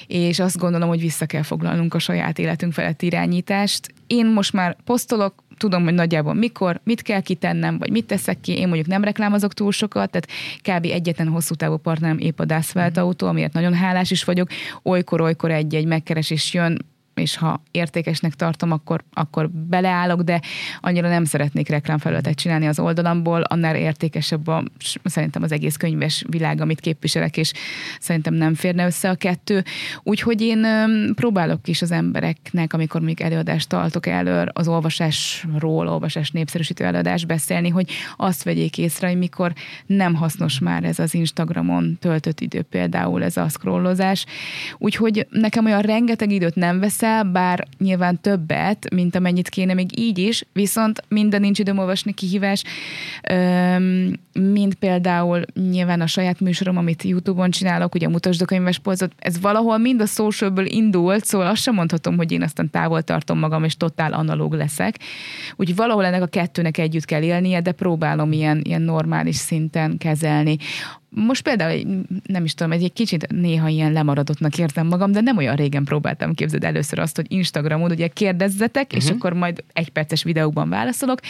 [0.07, 3.95] És azt gondolom, hogy vissza kell foglalnunk a saját életünk felett irányítást.
[4.07, 8.53] Én most már posztolok, tudom, hogy nagyjából mikor, mit kell kitennem, vagy mit teszek ki.
[8.53, 10.29] Én mondjuk nem reklámozok túl sokat, tehát
[10.61, 10.85] kb.
[10.93, 14.49] egyetlen hosszú távú partnerem épp a Dászfelt autó, amiért nagyon hálás is vagyok.
[14.83, 16.85] Olykor-olykor egy-egy megkeresés jön,
[17.19, 20.41] és ha értékesnek tartom, akkor, akkor beleállok, de
[20.81, 24.65] annyira nem szeretnék reklámfelületet csinálni az oldalamból, annál értékesebb a,
[25.05, 27.53] szerintem az egész könyves világ, amit képviselek, és
[28.01, 29.65] szerintem nem férne össze a kettő.
[30.03, 30.67] Úgyhogy én
[31.15, 37.69] próbálok is az embereknek, amikor még előadást tartok elő, az olvasásról, olvasás népszerűsítő előadást beszélni,
[37.69, 39.53] hogy azt vegyék észre, hogy mikor
[39.87, 44.25] nem hasznos már ez az Instagramon töltött idő, például ez a scrollozás.
[44.79, 49.99] Úgyhogy nekem olyan rengeteg időt nem vesz veszel, bár nyilván többet, mint amennyit kéne még
[49.99, 52.63] így is, viszont minden nincs időm olvasni kihívás,
[54.33, 59.41] mint például nyilván a saját műsorom, amit YouTube-on csinálok, ugye Mutasd a könyves polcot, ez
[59.41, 63.65] valahol mind a socialből indult, szóval azt sem mondhatom, hogy én aztán távol tartom magam,
[63.65, 64.99] és totál analóg leszek.
[65.57, 70.57] Úgyhogy valahol ennek a kettőnek együtt kell élnie, de próbálom ilyen, ilyen normális szinten kezelni
[71.15, 75.57] most például, nem is tudom, egy kicsit néha ilyen lemaradottnak értem magam, de nem olyan
[75.57, 79.03] régen próbáltam képzeld először azt, hogy Instagramon ugye kérdezzetek, uh-huh.
[79.03, 79.17] és mhm.
[79.17, 81.21] akkor majd egy perces videókban válaszolok,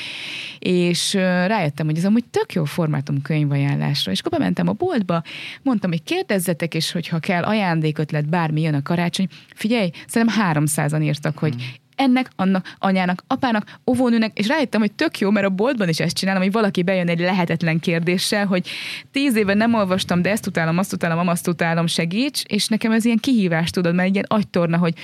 [0.59, 1.15] és
[1.47, 5.23] rájöttem, hogy ez amúgy tök jó formátum könyvajánlásra, és akkor bementem a boltba,
[5.63, 11.39] mondtam, hogy kérdezzetek, és hogyha kell ajándékötlet, bármi jön a karácsony, figyelj, szerintem 300-an írtak,
[11.39, 11.63] hogy mhm
[11.97, 16.17] ennek, annak, anyának, apának, óvónőnek, és rájöttem, hogy tök jó, mert a boltban is ezt
[16.17, 18.69] csinálom, hogy valaki bejön egy lehetetlen kérdéssel, hogy
[19.13, 23.05] tíz éve nem olvastam, de ezt utálom, azt utálom, azt utálom, segíts, és nekem ez
[23.05, 24.95] ilyen kihívás, tudod, mert egy ilyen agytorna, hogy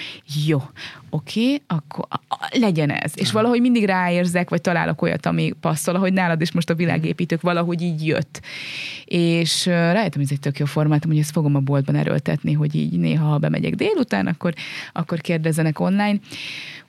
[0.46, 0.62] jó,
[1.10, 2.06] oké, okay, akkor
[2.50, 3.12] legyen ez.
[3.14, 7.40] És valahogy mindig ráérzek, vagy találok olyat, ami passzol, ahogy nálad is most a világépítők
[7.40, 8.40] valahogy így jött.
[9.04, 12.74] És rájöttem, hogy ez egy tök jó formátum, hogy ezt fogom a boltban erőltetni, hogy
[12.74, 14.54] így néha, ha bemegyek délután, akkor,
[14.92, 16.18] akkor kérdezzenek online.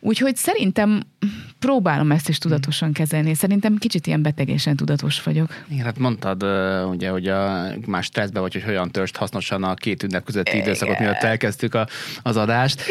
[0.03, 1.01] Úgyhogy szerintem
[1.60, 3.34] próbálom ezt is tudatosan kezelni.
[3.34, 5.63] Szerintem kicsit ilyen betegesen tudatos vagyok.
[5.67, 6.43] Igen, hát mondtad
[6.89, 10.99] ugye, hogy a más stresszbe vagy, hogy hogyan törst hasznosan a két ünnep közötti időszakot,
[10.99, 11.88] mielőtt elkezdtük a,
[12.21, 12.84] az adást.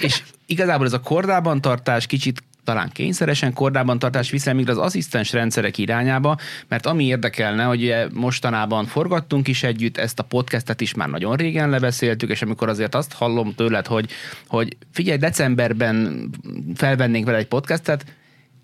[0.00, 5.32] És igazából ez a kordában tartás kicsit talán kényszeresen kordában tartás viszel még az asszisztens
[5.32, 6.36] rendszerek irányába,
[6.68, 11.70] mert ami érdekelne, hogy mostanában forgattunk is együtt, ezt a podcastet is már nagyon régen
[11.70, 14.10] lebeszéltük, és amikor azért azt hallom tőled, hogy,
[14.46, 16.28] hogy figyelj, decemberben
[16.74, 18.04] felvennénk vele egy podcastet,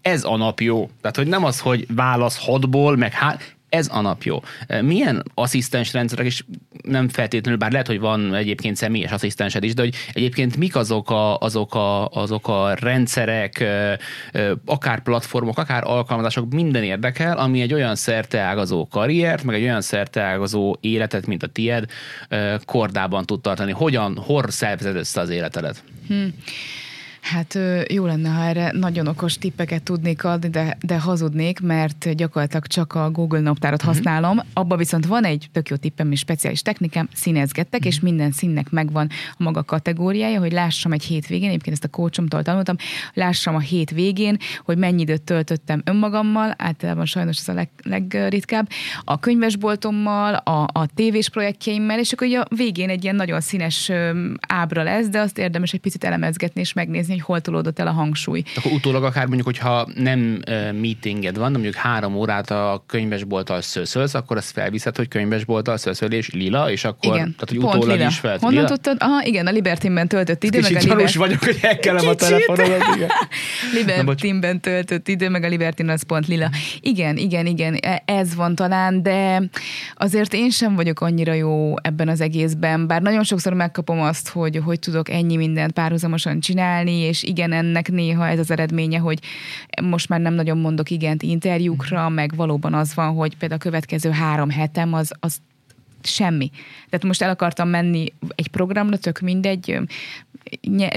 [0.01, 0.91] ez a nap jó.
[1.01, 4.43] Tehát, hogy nem az, hogy válasz hatból, meg hát ez a nap jó.
[4.81, 6.45] Milyen asszisztens rendszerek, és
[6.83, 11.11] nem feltétlenül, bár lehet, hogy van egyébként személyes asszisztensed is, de hogy egyébként mik azok
[11.11, 13.65] a, azok a, azok a rendszerek,
[14.65, 20.77] akár platformok, akár alkalmazások, minden érdekel, ami egy olyan szerteágazó karriert, meg egy olyan szerteágazó
[20.81, 21.85] életet, mint a tied,
[22.65, 23.73] kordában tud tartani.
[23.73, 25.83] Hogyan, hol szervezed össze az életedet?
[26.07, 26.35] Hmm.
[27.23, 27.59] Hát
[27.89, 32.95] jó lenne, ha erre nagyon okos tippeket tudnék adni, de, de hazudnék, mert gyakorlatilag csak
[32.95, 33.95] a Google naptárat uh-huh.
[33.95, 34.41] használom.
[34.53, 37.87] Abba viszont van egy tök jó tippem és speciális technikám, színezgettek, uh-huh.
[37.87, 38.05] és mhm.
[38.05, 42.77] minden színnek megvan a maga kategóriája, hogy lássam egy hétvégén, egyébként ezt a coachomtól tanultam,
[43.15, 48.69] lássam a hétvégén, hogy mennyi időt töltöttem önmagammal, általában sajnos ez a leg, legritkább,
[49.05, 53.91] a könyvesboltommal, a, a tévés projektjeimmel, és akkor ugye a végén egy ilyen nagyon színes
[54.49, 57.91] ábra lesz, de azt érdemes egy picit elemezgetni és megnézni, hogy hol tolódott el a
[57.91, 58.43] hangsúly.
[58.57, 60.43] Akkor utólag akár mondjuk, hogyha nem
[60.81, 66.71] meetinged van, mondjuk három órát a könyvesbolttal szőszölsz, akkor azt felviszed, hogy könyvesbolttal szőszölés lila,
[66.71, 68.09] és akkor igen, tehát, hogy pont utólag lila.
[68.09, 68.39] is fel.
[68.41, 68.97] Honnan tudtad?
[69.01, 71.15] Aha, igen, a Libertinben töltött idő, meg a Libert...
[71.15, 72.83] vagyok, hogy elkelem a telefonodat.
[73.79, 76.51] Libertinben töltött idő, meg a Libertin az pont lila.
[76.81, 79.43] Igen, igen, igen, e- ez van talán, de
[79.95, 84.61] azért én sem vagyok annyira jó ebben az egészben, bár nagyon sokszor megkapom azt, hogy
[84.65, 89.19] hogy tudok ennyi mindent párhuzamosan csinálni, és igen, ennek néha ez az eredménye, hogy
[89.83, 92.13] most már nem nagyon mondok igent interjúkra, mhm.
[92.13, 95.39] meg valóban az van, hogy például a következő három hetem az, az
[96.03, 96.51] semmi.
[96.89, 99.79] Tehát most el akartam menni egy programra, tök mindegy,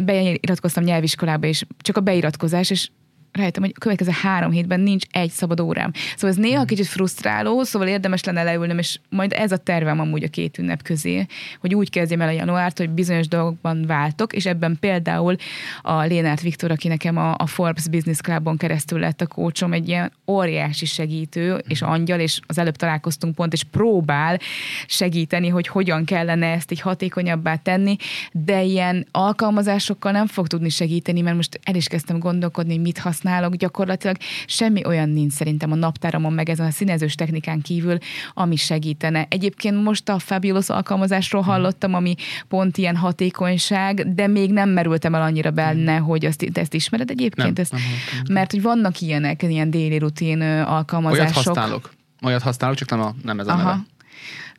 [0.04, 2.90] beiratkoztam nyelviskolába, és csak a beiratkozás, és
[3.36, 5.92] rájöttem, hogy a következő három hétben nincs egy szabad órám.
[6.14, 6.66] Szóval ez néha hmm.
[6.66, 10.82] kicsit frusztráló, szóval érdemes lenne leülnöm, és majd ez a tervem amúgy a két ünnep
[10.82, 11.26] közé,
[11.60, 15.36] hogy úgy kezdjem el a januárt, hogy bizonyos dolgokban váltok, és ebben például
[15.82, 19.88] a Lénárt Viktor, aki nekem a, a Forbes Business Clubon keresztül lett a kócsom, egy
[19.88, 21.90] ilyen óriási segítő, és hmm.
[21.90, 24.40] angyal, és az előbb találkoztunk pont, és próbál
[24.88, 27.96] segíteni, hogy hogyan kellene ezt így hatékonyabbá tenni,
[28.32, 33.25] de ilyen alkalmazásokkal nem fog tudni segíteni, mert most el is kezdtem gondolkodni, mit használ
[33.26, 37.98] használok, gyakorlatilag semmi olyan nincs szerintem a naptáramon, meg ezen a színezős technikán kívül,
[38.34, 39.26] ami segítene.
[39.30, 41.52] Egyébként most a Fabulous alkalmazásról hmm.
[41.52, 42.16] hallottam, ami
[42.48, 46.06] pont ilyen hatékonyság, de még nem merültem el annyira benne, hmm.
[46.06, 47.56] hogy azt, ezt ismered egyébként?
[47.58, 48.34] Nem, ezt, nem, nem, nem.
[48.34, 51.36] Mert hogy vannak ilyenek, ilyen déli rutin alkalmazások.
[51.36, 51.94] Olyat használok.
[52.22, 53.86] Olyat használok, csak nem, a, nem ez a Aha.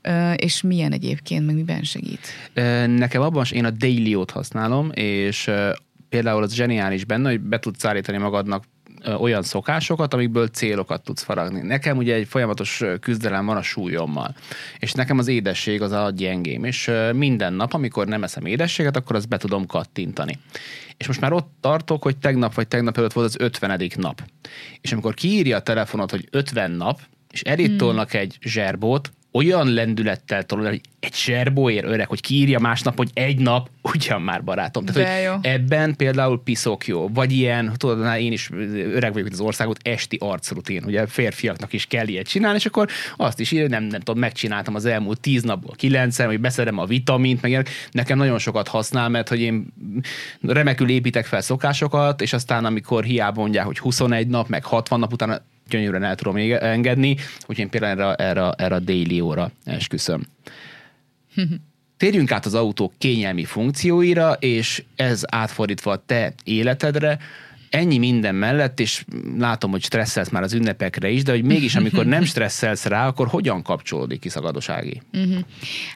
[0.03, 0.35] neve.
[0.35, 2.21] és milyen egyébként, meg miben segít?
[2.87, 5.51] Nekem abban én a Daily-ot használom, és
[6.17, 8.65] például az zseniális benne, hogy be tudsz állítani magadnak
[9.19, 11.61] olyan szokásokat, amikből célokat tudsz faragni.
[11.61, 14.35] Nekem ugye egy folyamatos küzdelem van a súlyommal,
[14.79, 19.17] és nekem az édesség az a gyengém, és minden nap, amikor nem eszem édességet, akkor
[19.17, 20.39] azt be tudom kattintani.
[20.97, 23.91] És most már ott tartok, hogy tegnap vagy tegnap előtt volt az 50.
[23.97, 24.23] nap.
[24.81, 27.01] És amikor kiírja a telefonot, hogy 50 nap,
[27.31, 28.21] és elítolnak hmm.
[28.21, 33.69] egy zserbót, olyan lendülettel tolod, hogy egy zserbóér öreg, hogy kiírja másnap, hogy egy nap,
[33.83, 34.85] ugyan már barátom.
[34.85, 37.09] Tehát, hogy ebben például piszok jó.
[37.09, 38.51] Vagy ilyen, tudod, én is
[38.93, 40.83] öreg vagyok az országot, esti arcrutin.
[40.87, 44.75] Ugye férfiaknak is kell ilyet csinálni, és akkor azt is írja, nem, nem tudom, megcsináltam
[44.75, 47.71] az elmúlt tíz napból kilencen, hogy beszedem a vitamint, meg ilyenek.
[47.91, 49.67] Nekem nagyon sokat használ, mert hogy én
[50.43, 55.13] remekül építek fel szokásokat, és aztán amikor hiába mondják, hogy 21 nap, meg 60 nap
[55.13, 60.23] után gyönyörűen el tudom engedni, úgyhogy én például erre, erre, erre a daily óra esküszöm.
[61.97, 67.19] Térjünk át az autó kényelmi funkcióira, és ez átfordítva a te életedre,
[67.71, 69.05] ennyi minden mellett, és
[69.39, 73.29] látom, hogy stresszelsz már az ünnepekre is, de hogy mégis, amikor nem stresszelsz rá, akkor
[73.29, 75.03] hogyan kapcsolódik ki szagadosági?
[75.13, 75.39] Uh-huh.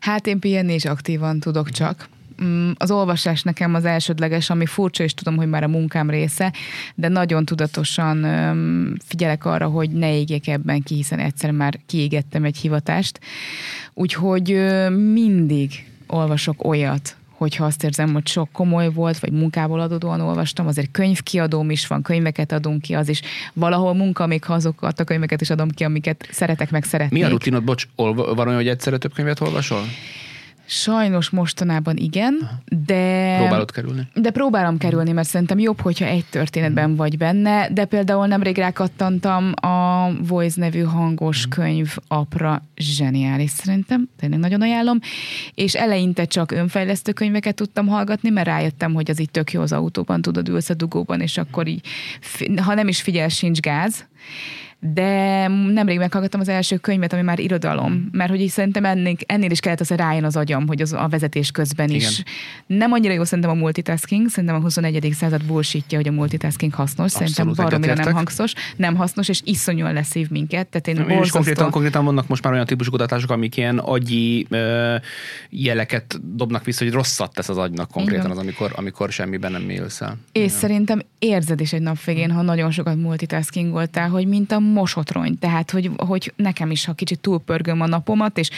[0.00, 2.08] Hát én pihenni is aktívan tudok csak
[2.74, 6.52] az olvasás nekem az elsődleges, ami furcsa, és tudom, hogy már a munkám része,
[6.94, 8.26] de nagyon tudatosan
[9.04, 13.20] figyelek arra, hogy ne égjek ebben ki, hiszen egyszer már kiégettem egy hivatást.
[13.94, 14.48] Úgyhogy
[15.12, 20.90] mindig olvasok olyat, hogyha azt érzem, hogy sok komoly volt, vagy munkából adódóan olvastam, azért
[20.90, 23.22] könyvkiadóm is van, könyveket adunk ki, az is
[23.52, 27.20] valahol munka, még ha azokat a könyveket is adom ki, amiket szeretek, meg szeretnék.
[27.20, 29.82] Mi a rutinod, bocs, van olyan, hogy egyszerre több könyvet olvasol?
[30.72, 33.34] Sajnos mostanában igen, de...
[33.38, 34.08] Próbálod kerülni?
[34.14, 39.52] De próbálom kerülni, mert szerintem jobb, hogyha egy történetben vagy benne, de például nemrég rákattantam
[39.54, 44.98] a Voice nevű hangos könyv apra, zseniális szerintem, tényleg nagyon ajánlom,
[45.54, 49.72] és eleinte csak önfejlesztő könyveket tudtam hallgatni, mert rájöttem, hogy az így tök jó az
[49.72, 51.86] autóban, tudod, ülsz a dugóban, és akkor így,
[52.56, 54.08] ha nem is figyel, sincs gáz,
[54.80, 59.50] de nemrég meghallgattam az első könyvet, ami már irodalom, mert hogy így szerintem ennél, ennél
[59.50, 62.00] is kellett az, hogy rájön az agyam, hogy az a vezetés közben Igen.
[62.00, 62.22] is.
[62.66, 65.08] Nem annyira jó szerintem a multitasking, szerintem a 21.
[65.12, 69.92] század bullshitja, hogy a multitasking hasznos, Abszolút szerintem baromira nem hasznos, nem hasznos, és iszonyúan
[69.92, 70.66] leszív minket.
[70.66, 71.24] Tehát én, én borzasztó...
[71.24, 74.96] is konkrétan, konkrétan vannak most már olyan típusú kutatások, amik ilyen agyi ö,
[75.50, 78.36] jeleket dobnak vissza, hogy rosszat tesz az agynak konkrétan Igen.
[78.36, 80.16] az, amikor, amikor semmiben nem élsz el.
[80.32, 80.54] És Igen.
[80.54, 85.38] szerintem érzed is egy nap végén, ha nagyon sokat multitaskingoltál, hogy mint a mosotrony.
[85.38, 88.50] Tehát, hogy, hogy nekem is, ha kicsit túlpörgöm a napomat, és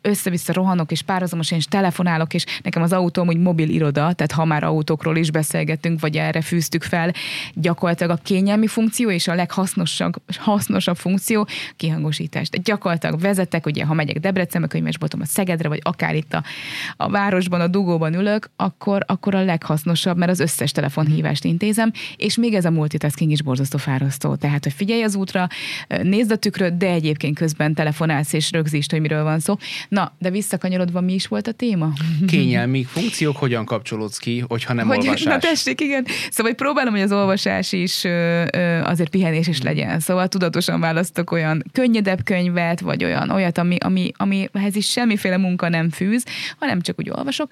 [0.00, 4.44] össze-vissza rohanok, és párhuzamosan és telefonálok, és nekem az autóm úgy mobil iroda, tehát ha
[4.44, 7.12] már autókról is beszélgetünk, vagy erre fűztük fel,
[7.54, 12.48] gyakorlatilag a kényelmi funkció és a leghasznosabb hasznosabb funkció kihangosítás.
[12.48, 16.42] De gyakorlatilag vezetek, ugye, ha megyek Debrecenbe, könyvesboltom a Szegedre, vagy akár itt a,
[16.96, 22.36] a városban, a dugóban ülök, akkor, akkor a leghasznosabb, mert az összes telefonhívást intézem, és
[22.36, 24.34] még ez a multitasking is borzasztó fárasztó.
[24.34, 25.48] Tehát, hogy figyelj az útra,
[26.02, 29.56] nézd a tükröt, de egyébként közben telefonálsz és rögzítsd, hogy miről van szó.
[29.88, 31.92] Na, de visszakanyarodva mi is volt a téma?
[32.26, 35.22] Kényelmi funkciók, hogyan kapcsolódsz ki, hogyha nem hogy, olvasás?
[35.22, 36.06] Na tessék, igen.
[36.30, 38.04] Szóval hogy próbálom, hogy az olvasás is
[38.82, 40.00] azért pihenés is legyen.
[40.00, 45.68] Szóval tudatosan választok olyan könnyedebb könyvet, vagy olyan olyat, ami, ami, amihez is semmiféle munka
[45.68, 46.24] nem fűz,
[46.58, 47.48] hanem csak úgy olvasok.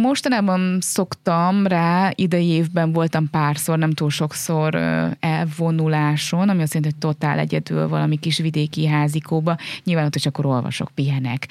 [0.00, 4.74] Mostanában szoktam rá, idei évben voltam párszor, nem túl sokszor
[5.20, 9.56] elvonuláson, ami azt jelenti, hogy totál egyedül valami kis vidéki házikóba.
[9.84, 11.48] Nyilván ott is akkor olvasok, pihenek.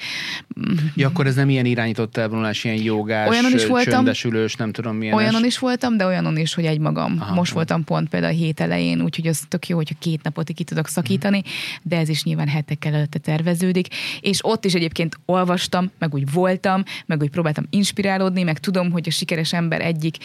[0.94, 4.96] Ja, akkor ez nem ilyen irányított elvonulás, ilyen jogás, olyanon is voltam, csöndesülős, nem tudom
[4.96, 5.14] milyen.
[5.14, 7.16] Olyanon is voltam, de olyanon is, hogy egymagam.
[7.20, 10.50] Aha, Most voltam pont például a hét elején, úgyhogy az tök jó, hogyha két napot
[10.54, 11.50] ki tudok szakítani, hmm.
[11.82, 13.86] de ez is nyilván hetekkel előtte terveződik.
[14.20, 18.90] És ott is egyébként olvastam, meg úgy voltam, meg úgy próbáltam inspirálni, inspirálódni, meg tudom,
[18.90, 20.16] hogy a sikeres ember egyik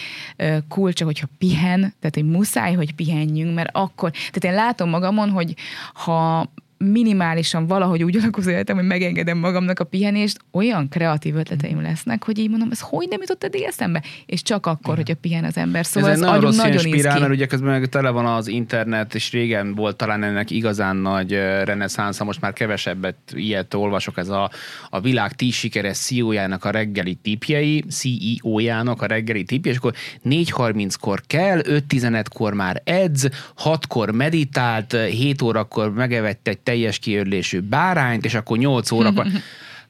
[0.68, 5.54] kulcsa, hogyha pihen, tehát hogy muszáj, hogy pihenjünk, mert akkor, tehát én látom magamon, hogy
[5.94, 6.52] ha
[6.84, 12.24] minimálisan valahogy úgy alakul az életem, hogy megengedem magamnak a pihenést, olyan kreatív ötleteim lesznek,
[12.24, 14.04] hogy így mondom, ez hogy nem jutott eddig eszembe?
[14.26, 15.86] És csak akkor, hogy a pihen az ember.
[15.86, 19.32] Szóval ez, ez nagyon, nagyon spirál, mert ugye közben meg tele van az internet, és
[19.32, 21.32] régen volt talán ennek igazán nagy
[21.64, 24.52] reneszánsza, most már kevesebbet ilyet olvasok, ez a,
[24.90, 29.94] a világ tíz sikeres CEO-jának a reggeli tipjei, CEO-jának a reggeli tipjei, és akkor
[30.26, 33.30] 4.30-kor kell, 5.15-kor már edz,
[33.64, 39.26] 6-kor meditált, 7 órakor megevett egy teljes kiörlésű bárányt, és akkor 8 órakor...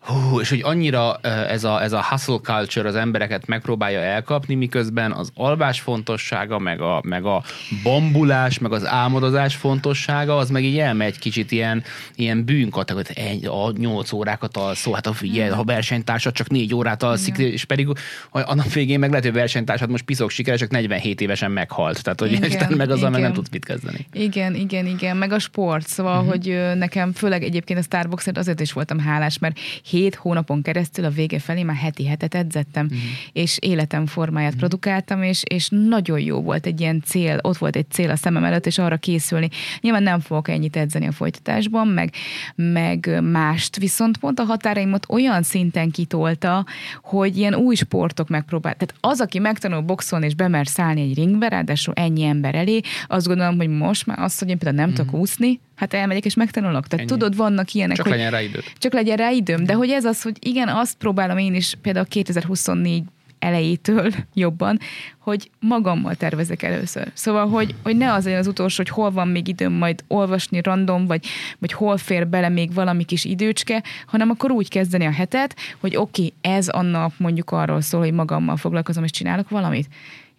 [0.10, 1.18] Hú, és hogy annyira
[1.50, 6.82] ez a, ez a hustle culture az embereket megpróbálja elkapni, miközben az alvás fontossága, meg
[6.82, 7.44] a, meg a
[7.84, 11.84] bambulás, meg az álmodozás fontossága, az meg így elmegy kicsit ilyen,
[12.16, 17.38] ilyen bűnkategóriát, a nyolc órákat alszó, hát a, figyelj, ha versenytársad csak négy órát alszik,
[17.38, 17.52] Igen.
[17.52, 17.88] és pedig
[18.30, 22.04] a nap végén meg lehet, hogy versenytársad most piszok sikeres, csak 47 évesen meghalt.
[22.04, 24.08] Tehát, hogy igen, meg azzal meg nem tudsz mit kezdeni.
[24.14, 26.30] Igen, igen, igen, meg a sport, szóval, uh-huh.
[26.30, 29.60] hogy nekem főleg egyébként a Starbucksért azért is voltam hálás, mert
[30.00, 32.98] hét hónapon keresztül a vége felé már heti hetet edzettem, mm.
[33.34, 34.58] és életem formáját mm.
[34.58, 38.44] produkáltam, és, és nagyon jó volt egy ilyen cél, ott volt egy cél a szemem
[38.44, 39.50] előtt, és arra készülni.
[39.82, 42.14] Nyilván nem fogok ennyit edzeni a folytatásban, meg,
[42.56, 46.66] meg mást, viszont pont a határaimat olyan szinten kitolta,
[47.02, 48.74] hogy ilyen új sportok megpróbál.
[48.74, 53.28] Tehát az, aki megtanul boxolni és bemer szállni egy ringbe, ráadásul ennyi ember elé, azt
[53.28, 54.94] gondolom, hogy most már azt, hogy én például nem mm.
[54.94, 56.88] tudok úszni, hát elmegyek és megtanulok.
[56.88, 57.20] Tehát Ennyi.
[57.20, 57.96] tudod, vannak ilyenek.
[57.96, 58.64] Csak hogy legyen rá időd.
[58.78, 59.64] Csak legyen rá időm.
[59.64, 63.04] De hogy ez az, hogy igen, azt próbálom én is például 2024
[63.40, 64.80] elejétől jobban,
[65.18, 67.12] hogy magammal tervezek először.
[67.14, 70.62] Szóval, hogy, hogy ne az legyen az utolsó, hogy hol van még időm majd olvasni
[70.62, 71.26] random, vagy,
[71.60, 75.96] vagy hol fér bele még valami kis időcske, hanem akkor úgy kezdeni a hetet, hogy
[75.96, 79.88] oké, okay, ez a nap mondjuk arról szól, hogy magammal foglalkozom és csinálok valamit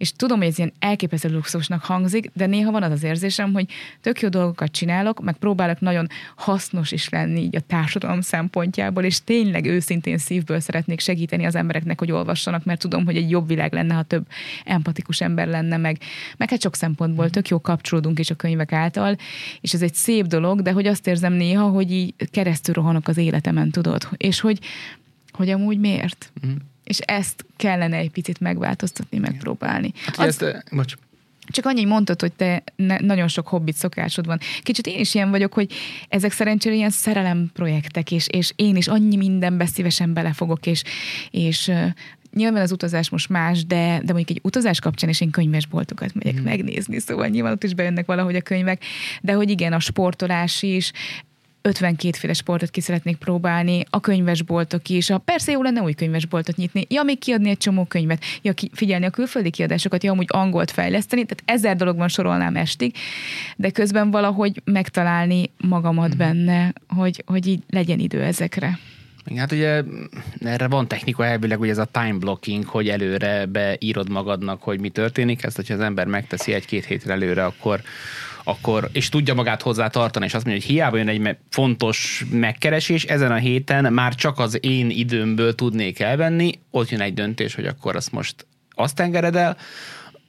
[0.00, 3.66] és tudom, hogy ez ilyen elképesztő luxusnak hangzik, de néha van az az érzésem, hogy
[4.01, 9.24] tök jó dolgokat csinálok, meg próbálok nagyon hasznos is lenni így a társadalom szempontjából, és
[9.24, 13.72] tényleg őszintén szívből szeretnék segíteni az embereknek, hogy olvassanak, mert tudom, hogy egy jobb világ
[13.72, 14.26] lenne, ha több
[14.64, 15.98] empatikus ember lenne, meg,
[16.36, 19.16] meg hát sok szempontból tök jó kapcsolódunk is a könyvek által,
[19.61, 23.16] és ez egy szép dolog, de hogy azt érzem néha, hogy így keresztül rohanok az
[23.16, 24.59] életemen, tudod, és hogy,
[25.32, 26.32] hogy amúgy miért?
[26.46, 26.53] Mm
[26.91, 29.93] és ezt kellene egy picit megváltoztatni, megpróbálni.
[30.05, 30.95] Hát, Az, ezt, eh, bocs.
[31.47, 34.38] Csak annyi mondtad, hogy te ne, nagyon sok hobbit szokásod van.
[34.62, 35.72] Kicsit én is ilyen vagyok, hogy
[36.09, 40.82] ezek szerencsére ilyen szerelem projektek, és, és én is annyi mindenbe szívesen belefogok, és,
[41.30, 41.86] és uh,
[42.32, 46.41] nyilván az utazás most más, de, de mondjuk egy utazás kapcsán is én könyvesboltokat megyek
[46.41, 46.45] mm.
[46.45, 48.84] megnézni, szóval nyilván ott is bejönnek valahogy a könyvek,
[49.20, 50.93] de hogy igen, a sportolás is,
[51.62, 55.11] 52 féle sportot ki szeretnék próbálni, a könyvesboltok is.
[55.11, 58.70] A, persze jó lenne új könyvesboltot nyitni, ja, még kiadni egy csomó könyvet, ja, ki,
[58.72, 62.94] figyelni a külföldi kiadásokat, ja, amúgy angolt fejleszteni, tehát ezer dologban sorolnám estig,
[63.56, 66.18] de közben valahogy megtalálni magamat mm.
[66.18, 68.78] benne, hogy, hogy így legyen idő ezekre.
[69.36, 69.82] Hát ugye
[70.40, 74.88] erre van technika elvileg, hogy ez a time blocking, hogy előre beírod magadnak, hogy mi
[74.88, 75.42] történik.
[75.42, 77.80] Ezt, hogyha az ember megteszi egy-két hétre előre, akkor
[78.45, 83.05] akkor, és tudja magát hozzá tartani, és azt mondja, hogy hiába jön egy fontos megkeresés,
[83.05, 87.66] ezen a héten már csak az én időmből tudnék elvenni, ott jön egy döntés, hogy
[87.66, 89.57] akkor azt most azt engeded el,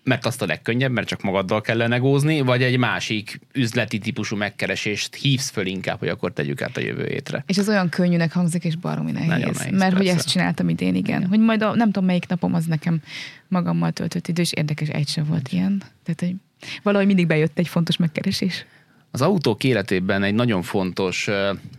[0.04, 5.16] mert azt a legkönnyebb, mert csak magaddal kell legózni, vagy egy másik üzleti típusú megkeresést
[5.16, 7.44] hívsz föl inkább, hogy akkor tegyük át a jövő hétre.
[7.48, 9.28] És ez olyan könnyűnek hangzik, és baromi nehéz.
[9.28, 9.98] Nagyon nehéz mert persze.
[9.98, 11.18] hogy ezt csináltam idén, igen.
[11.18, 11.30] igen.
[11.30, 13.02] Hogy majd a, nem tudom melyik napom az nekem
[13.48, 15.84] magammal töltött idő, és érdekes, egy sem volt ilyen.
[16.04, 16.36] Tehát, hogy
[16.84, 18.66] valahogy mindig bejött egy fontos megkeresés.
[19.12, 21.30] Az autók életében egy nagyon fontos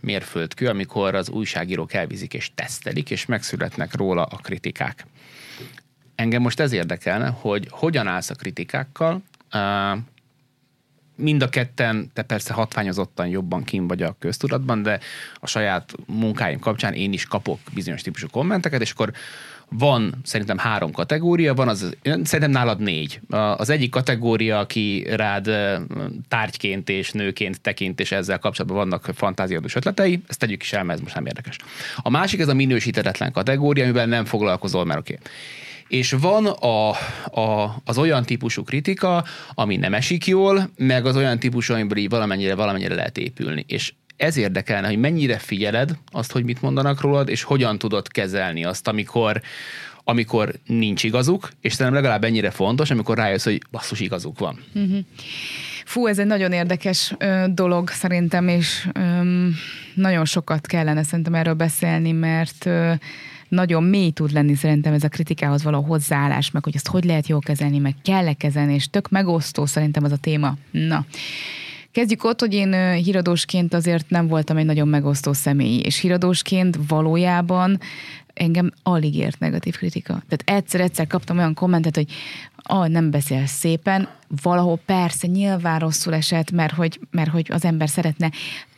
[0.01, 5.05] mérföldkő, amikor az újságírók elvizik és tesztelik, és megszületnek róla a kritikák.
[6.15, 9.21] Engem most ez érdekelne, hogy hogyan állsz a kritikákkal,
[11.15, 14.99] mind a ketten, te persze hatványozottan jobban kim vagy a köztudatban, de
[15.35, 19.11] a saját munkáim kapcsán én is kapok bizonyos típusú kommenteket, és akkor
[19.69, 23.19] van szerintem három kategória, van az, szerintem nálad négy.
[23.57, 25.49] Az egyik kategória, aki rád
[26.27, 30.97] tárgyként és nőként tekint, és ezzel kapcsolatban vannak fantáziadós ötletei, ezt tegyük is el, mert
[30.97, 31.57] ez most nem érdekes.
[31.97, 35.13] A másik ez a minősítetetlen kategória, amivel nem foglalkozol, mert oké.
[35.13, 35.31] Okay
[35.87, 36.89] és van a,
[37.39, 39.23] a, az olyan típusú kritika,
[39.53, 43.65] ami nem esik jól, meg az olyan típusú, amiből így valamennyire, valamennyire lehet épülni.
[43.67, 48.63] És ez érdekelne, hogy mennyire figyeled azt, hogy mit mondanak rólad, és hogyan tudod kezelni
[48.63, 49.41] azt, amikor,
[50.03, 54.63] amikor nincs igazuk, és szerintem legalább ennyire fontos, amikor rájössz, hogy basszus igazuk van.
[54.73, 54.99] Uh-huh.
[55.85, 58.99] Fú, ez egy nagyon érdekes ö, dolog szerintem, és ö,
[59.93, 62.93] nagyon sokat kellene szerintem erről beszélni, mert ö,
[63.53, 67.27] nagyon mély tud lenni szerintem ez a kritikához való hozzáállás, meg hogy ezt hogy lehet
[67.27, 70.57] jól kezelni, meg kell-e kezelni, és tök megosztó szerintem az a téma.
[70.71, 71.05] Na,
[71.91, 77.79] Kezdjük ott, hogy én híradósként azért nem voltam egy nagyon megosztó személy, és híradósként valójában
[78.33, 80.13] engem alig ért negatív kritika.
[80.13, 82.11] Tehát egyszer-egyszer kaptam olyan kommentet, hogy
[82.55, 84.09] ah, nem beszél szépen,
[84.41, 88.31] valahol persze nyilván rosszul esett, mert hogy, mert hogy az ember szeretne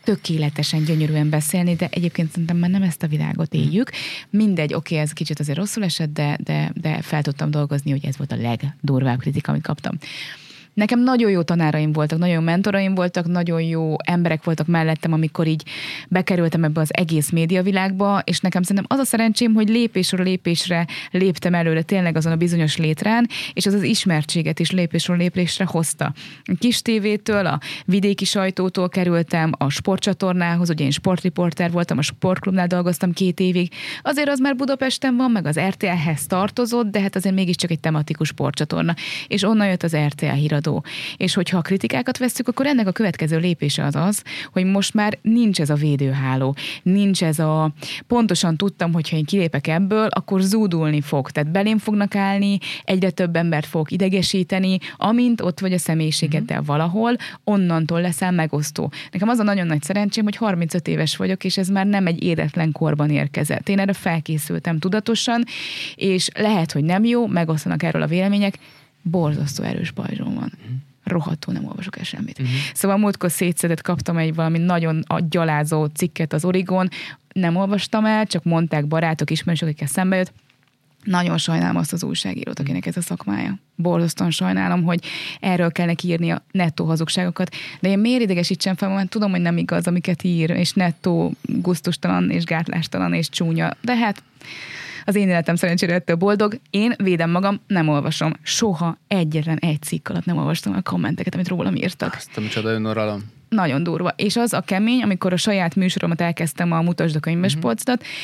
[0.05, 3.91] tökéletesen, gyönyörűen beszélni, de egyébként szerintem már nem ezt a világot éljük.
[4.29, 8.05] Mindegy, oké, okay, ez kicsit azért rosszul esett, de, de, de fel tudtam dolgozni, hogy
[8.05, 9.97] ez volt a legdurvább kritika, amit kaptam.
[10.75, 15.47] Nekem nagyon jó tanáraim voltak, nagyon jó mentoraim voltak, nagyon jó emberek voltak mellettem, amikor
[15.47, 15.63] így
[16.09, 21.53] bekerültem ebbe az egész médiavilágba, és nekem szerintem az a szerencsém, hogy lépésről lépésre léptem
[21.53, 26.13] előre tényleg azon a bizonyos létrán, és az az ismertséget is lépésről lépésre hozta.
[26.43, 32.67] A kis tévétől, a vidéki sajtótól kerültem a sportcsatornához, ugye én sportriporter voltam, a sportklubnál
[32.67, 33.71] dolgoztam két évig.
[34.01, 38.27] Azért az már Budapesten van, meg az RTL-hez tartozott, de hát azért mégiscsak egy tematikus
[38.27, 38.95] sportcsatorna.
[39.27, 40.83] És onnan jött az RTL híradó elfogadó.
[41.17, 45.17] És hogyha a kritikákat veszük, akkor ennek a következő lépése az az, hogy most már
[45.21, 47.71] nincs ez a védőháló, nincs ez a
[48.07, 51.31] pontosan tudtam, hogy ha én kilépek ebből, akkor zúdulni fog.
[51.31, 56.75] Tehát belém fognak állni, egyre több embert fog idegesíteni, amint ott vagy a személyiségeddel uh-huh.
[56.75, 58.91] valahol, onnantól leszel megosztó.
[59.11, 62.23] Nekem az a nagyon nagy szerencsém, hogy 35 éves vagyok, és ez már nem egy
[62.23, 63.69] éretlen korban érkezett.
[63.69, 65.43] Én erre felkészültem tudatosan,
[65.95, 68.57] és lehet, hogy nem jó, megosztanak erről a vélemények,
[69.09, 70.51] borzasztó erős pajzsom van.
[71.03, 72.39] Rohadtul nem olvasok el semmit.
[72.39, 72.55] Uh-huh.
[72.73, 76.89] Szóval múltkor szétszedett, kaptam egy valami nagyon gyalázó cikket az Origon,
[77.33, 80.33] nem olvastam el, csak mondták barátok, ismerősök, akikkel szembe jött,
[81.03, 83.59] Nagyon sajnálom azt az újságírót, akinek ez a szakmája.
[83.75, 85.05] Borzasztóan sajnálom, hogy
[85.39, 87.55] erről kell neki írni a nettó hazugságokat.
[87.79, 92.29] De én miért idegesítsem fel, mert tudom, hogy nem igaz, amiket ír, és nettó guztustalan,
[92.29, 93.71] és gátlástalan, és csúnya.
[93.81, 94.23] De hát
[95.05, 96.59] az én életem szerencsére ettől boldog.
[96.69, 98.33] Én védem magam, nem olvasom.
[98.41, 102.13] Soha egyetlen egy cikk alatt nem olvastam a kommenteket, amit rólam írtak.
[102.15, 104.13] Azt a micsoda önuralom nagyon durva.
[104.15, 108.15] És az a kemény, amikor a saját műsoromat elkezdtem a Mutasd a könyvespolcdat, uh-huh.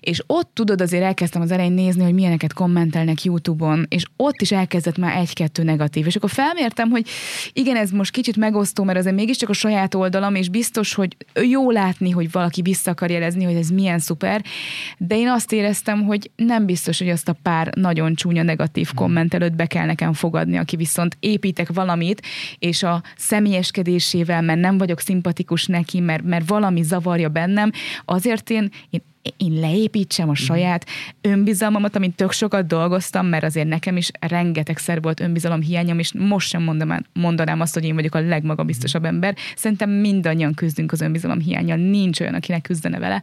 [0.00, 4.52] és ott tudod, azért elkezdtem az elején nézni, hogy milyeneket kommentelnek YouTube-on, és ott is
[4.52, 6.06] elkezdett már egy-kettő negatív.
[6.06, 7.06] És akkor felmértem, hogy
[7.52, 11.70] igen, ez most kicsit megosztó, mert azért mégiscsak a saját oldalam, és biztos, hogy jó
[11.70, 14.42] látni, hogy valaki vissza akar jelezni, hogy ez milyen szuper,
[14.98, 18.96] de én azt éreztem, hogy nem biztos, hogy azt a pár nagyon csúnya negatív mhm.
[18.96, 22.22] komment előtt be kell nekem fogadni, aki viszont építek valamit,
[22.58, 27.70] és a személyeskedésével, mert nem vagyok szimpatikus neki, mert, mert valami zavarja bennem,
[28.04, 29.00] azért én, én
[29.36, 30.40] én leépítsem a mhm.
[30.40, 30.86] saját
[31.20, 36.48] önbizalmamat, amit tök sokat dolgoztam, mert azért nekem is rengetegszer volt önbizalom hiányom, és most
[36.48, 39.12] sem mondanám, mondanám azt, hogy én vagyok a legmagabiztosabb mhm.
[39.12, 39.36] ember.
[39.56, 43.22] Szerintem mindannyian küzdünk az önbizalom hiányjal, nincs olyan, akinek küzdene vele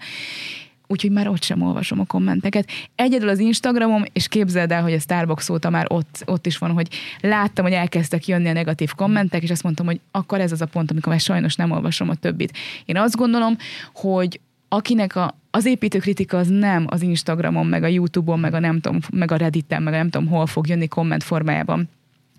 [0.87, 2.69] úgyhogy már ott sem olvasom a kommenteket.
[2.95, 6.71] Egyedül az Instagramom, és képzeld el, hogy a Starbucks óta már ott, ott is van,
[6.71, 6.87] hogy
[7.21, 10.65] láttam, hogy elkezdtek jönni a negatív kommentek, és azt mondtam, hogy akkor ez az a
[10.65, 12.57] pont, amikor már sajnos nem olvasom a többit.
[12.85, 13.57] Én azt gondolom,
[13.93, 18.79] hogy akinek a, az építőkritika az nem az Instagramon, meg a YouTube-on, meg a nem
[18.79, 21.89] tudom, meg a Redditen, meg a nem tudom hol fog jönni komment formájában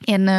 [0.05, 0.31] én,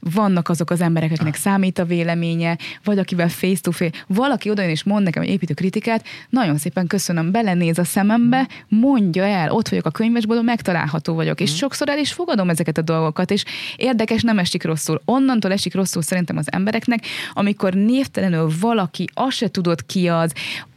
[0.00, 5.04] vannak azok az emberek, akiknek számít a véleménye, vagy akivel face-to-face, valaki oda és mond
[5.04, 9.90] nekem egy építő kritikát, nagyon szépen köszönöm, belenéz a szemembe, mondja el, ott vagyok a
[9.90, 11.54] könyvesboltban, megtalálható vagyok, és mm.
[11.54, 13.44] sokszor el is fogadom ezeket a dolgokat, és
[13.76, 15.02] érdekes, nem esik rosszul.
[15.04, 20.32] Onnantól esik rosszul szerintem az embereknek, amikor névtelenül valaki, azt se tudod ki az,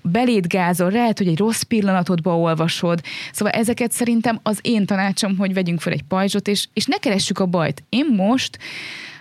[0.08, 3.02] beléd gázol, lehet, hogy egy rossz pillanatodba olvasod.
[3.32, 7.40] Szóval ezeket szerintem az én tanácsom, hogy vegyünk fel egy pajzsot, és, és ne keressük
[7.40, 7.84] a bajt.
[7.90, 8.58] Én most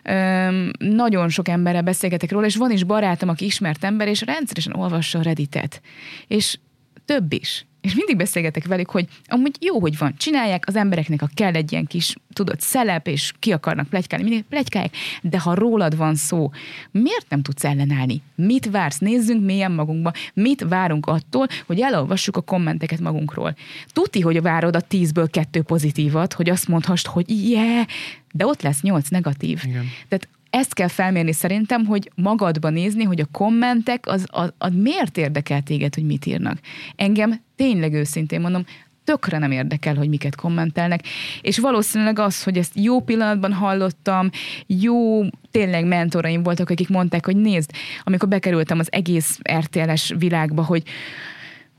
[0.09, 4.75] Öm, nagyon sok emberrel beszélgetek róla, és van is barátom, aki ismert ember, és rendszeresen
[4.75, 5.81] olvassa a Redditet.
[6.27, 6.59] És
[7.05, 11.29] több is és mindig beszélgetek velük, hogy amúgy jó, hogy van, csinálják, az embereknek a
[11.35, 15.97] kell egy ilyen kis, tudod, szelep, és ki akarnak plegykálni, mindig plegykálják, de ha rólad
[15.97, 16.51] van szó,
[16.91, 18.23] miért nem tudsz ellenállni?
[18.35, 18.99] Mit vársz?
[18.99, 20.13] Nézzünk mélyen magunkba.
[20.35, 23.57] Mit várunk attól, hogy elolvassuk a kommenteket magunkról?
[23.87, 27.87] Tuti, hogy várod a tízből kettő pozitívat, hogy azt mondhast, hogy yeah,
[28.33, 29.63] de ott lesz nyolc negatív.
[29.65, 29.85] Igen.
[30.09, 35.19] Tehát ezt kell felmérni szerintem, hogy magadba nézni, hogy a kommentek, az, az, az miért
[35.19, 36.59] érdekel téged, hogy mit írnak.
[36.97, 38.65] Engem tényleg őszintén mondom,
[39.05, 41.01] tökre nem érdekel, hogy miket kommentelnek,
[41.41, 44.31] és valószínűleg az, hogy ezt jó pillanatban hallottam,
[44.67, 47.71] jó, tényleg mentoraim voltak, akik mondták, hogy nézd,
[48.05, 50.83] amikor bekerültem az egész RTL-es világba, hogy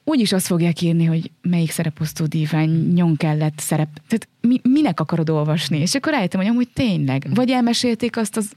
[0.03, 3.89] úgyis azt fogják írni, hogy melyik szereposztó divány nyon kellett szerep.
[4.07, 5.79] Tehát mi, minek akarod olvasni?
[5.79, 7.27] És akkor rájöttem, hogy amúgy tényleg.
[7.33, 8.51] Vagy elmesélték azt az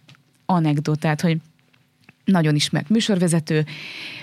[0.47, 1.37] anekdotát, hogy
[2.25, 3.65] nagyon ismert műsorvezető,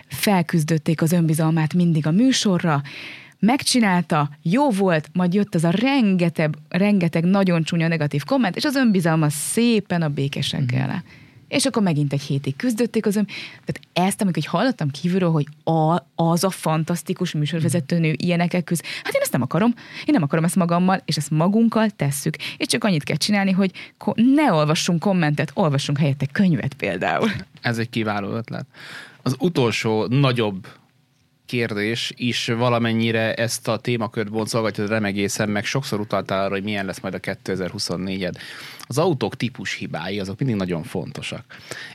[0.07, 2.81] felküzdötték az önbizalmát mindig a műsorra,
[3.39, 8.75] megcsinálta, jó volt, majd jött az a rengeteg, rengeteg nagyon csúnya negatív komment, és az
[8.75, 10.87] önbizalma szépen a békeseggel.
[10.87, 13.25] Mm és akkor megint egy hétig küzdötték az ön.
[13.65, 19.21] Tehát ezt, amikor hallottam kívülről, hogy a, az a fantasztikus műsorvezetőnő ilyenekkel küzd, hát én
[19.21, 19.73] ezt nem akarom.
[19.77, 22.35] Én nem akarom ezt magammal, és ezt magunkkal tesszük.
[22.57, 23.71] És csak annyit kell csinálni, hogy
[24.15, 27.29] ne olvassunk kommentet, olvassunk helyette könyvet például.
[27.61, 28.65] Ez egy kiváló ötlet.
[29.21, 30.67] Az utolsó nagyobb
[31.45, 36.99] kérdés is valamennyire ezt a témakört boncolgatja remegészen, meg sokszor utaltál arra, hogy milyen lesz
[36.99, 38.33] majd a 2024-ed
[38.87, 41.43] az autók típus hibái azok mindig nagyon fontosak.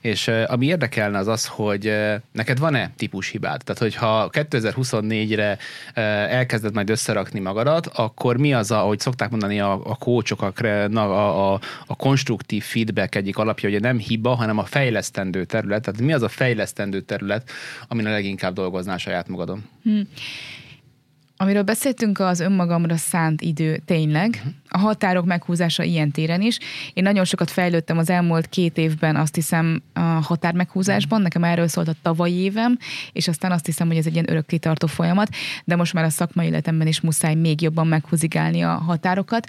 [0.00, 1.92] És ami érdekelne az az, hogy
[2.32, 3.60] neked van-e típus hibád?
[3.64, 5.58] Tehát, hogyha 2024-re
[6.28, 10.52] elkezded majd összerakni magadat, akkor mi az, a, ahogy szokták mondani a, a kócsok, a,
[10.94, 15.82] a, a, a konstruktív feedback egyik alapja, hogy nem hiba, hanem a fejlesztendő terület.
[15.82, 17.50] Tehát mi az a fejlesztendő terület,
[17.88, 19.64] amin a leginkább dolgoznál saját magadon?
[19.82, 20.08] Hmm.
[21.42, 24.42] Amiről beszéltünk, az önmagamra szánt idő tényleg.
[24.68, 26.58] A határok meghúzása ilyen téren is.
[26.94, 31.22] Én nagyon sokat fejlődtem az elmúlt két évben, azt hiszem, a határ meghúzásban.
[31.22, 32.78] Nekem erről szólt a tavalyi évem,
[33.12, 35.28] és aztán azt hiszem, hogy ez egy ilyen örökkitartó folyamat,
[35.64, 39.46] de most már a szakmai életemben is muszáj még jobban meghúzigálni a határokat.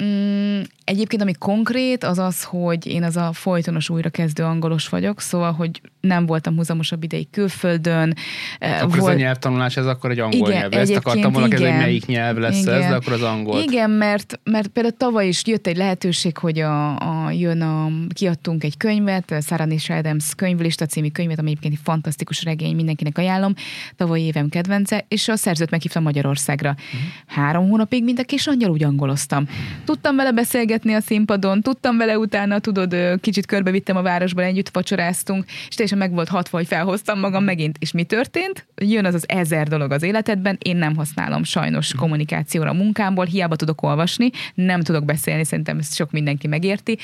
[0.00, 5.52] Mm, egyébként, ami konkrét, az az, hogy én az a folytonos újrakezdő angolos vagyok, szóval,
[5.52, 8.14] hogy nem voltam húzamosabb ideig külföldön.
[8.58, 9.10] Akkor volt...
[9.10, 10.72] ez a nyelvtanulás, ez akkor egy angol igen, nyelv.
[10.72, 12.74] Ezt akartam volna kezdeni, hogy melyik nyelv lesz igen.
[12.74, 13.60] ez, de akkor az angol.
[13.60, 18.64] Igen, mert, mert például tavaly is jött egy lehetőség, hogy a, a, jön a, kiadtunk
[18.64, 23.54] egy könyvet, Sarah Nish Adams könyvlista című könyvet, ami egyébként egy fantasztikus regény, mindenkinek ajánlom,
[23.96, 26.70] tavaly évem kedvence, és a szerzőt meghívtam Magyarországra.
[26.70, 27.00] Uh-huh.
[27.26, 29.46] Három hónapig mind a kis angyal úgy angoloztam.
[29.84, 35.44] Tudtam vele beszélgetni a színpadon, tudtam vele utána, tudod, kicsit körbevittem a városban, együtt vacsoráztunk,
[35.68, 37.76] és teljesen meg volt hatva, hogy felhoztam magam megint.
[37.80, 38.66] És mi történt?
[38.82, 43.56] Jön az az ezer dolog az életedben, én nem használom sajnos kommunikációra a munkámból, hiába
[43.56, 46.98] tudok olvasni, nem tudok beszélni, szerintem ezt sok mindenki megérti,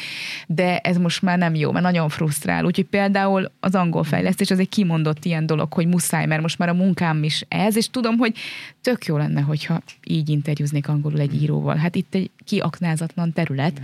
[0.46, 2.64] de ez most már nem jó, mert nagyon frusztrál.
[2.64, 6.68] Úgyhogy például az angol fejlesztés az egy kimondott ilyen dolog, hogy muszáj, mert most már
[6.68, 8.36] a munkám is ez, és tudom, hogy
[8.82, 11.76] tök jó lenne, hogyha így interjúznék angolul egy íróval.
[11.76, 13.80] Hát itt egy kiaknázatlan terület.